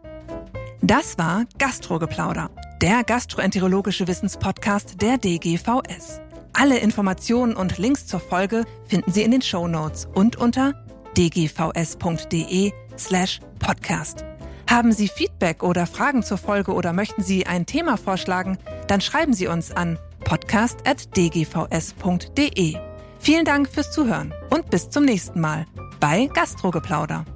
Das 0.82 1.18
war 1.18 1.44
Gastrogeplauder, 1.58 2.50
der 2.80 3.04
gastroenterologische 3.04 4.08
Wissenspodcast 4.08 5.02
der 5.02 5.18
DGVS. 5.18 6.20
Alle 6.52 6.78
Informationen 6.78 7.54
und 7.54 7.78
Links 7.78 8.06
zur 8.06 8.20
Folge 8.20 8.64
finden 8.86 9.12
Sie 9.12 9.22
in 9.22 9.30
den 9.30 9.42
Show 9.42 9.68
Notes 9.68 10.08
und 10.14 10.36
unter 10.36 10.74
dgvs.de 11.16 12.72
slash 12.98 13.40
podcast. 13.58 14.24
Haben 14.68 14.92
Sie 14.92 15.08
Feedback 15.08 15.62
oder 15.62 15.86
Fragen 15.86 16.22
zur 16.22 16.38
Folge 16.38 16.72
oder 16.72 16.92
möchten 16.92 17.22
Sie 17.22 17.46
ein 17.46 17.66
Thema 17.66 17.96
vorschlagen, 17.96 18.58
dann 18.86 19.00
schreiben 19.00 19.32
Sie 19.32 19.48
uns 19.48 19.72
an 19.72 19.98
podcast.dgvs.de. 20.24 22.89
Vielen 23.20 23.44
Dank 23.44 23.68
fürs 23.68 23.92
Zuhören 23.92 24.33
und 24.48 24.70
bis 24.70 24.88
zum 24.88 25.04
nächsten 25.04 25.40
Mal 25.40 25.66
bei 26.00 26.26
Gastrogeplauder. 26.33 27.26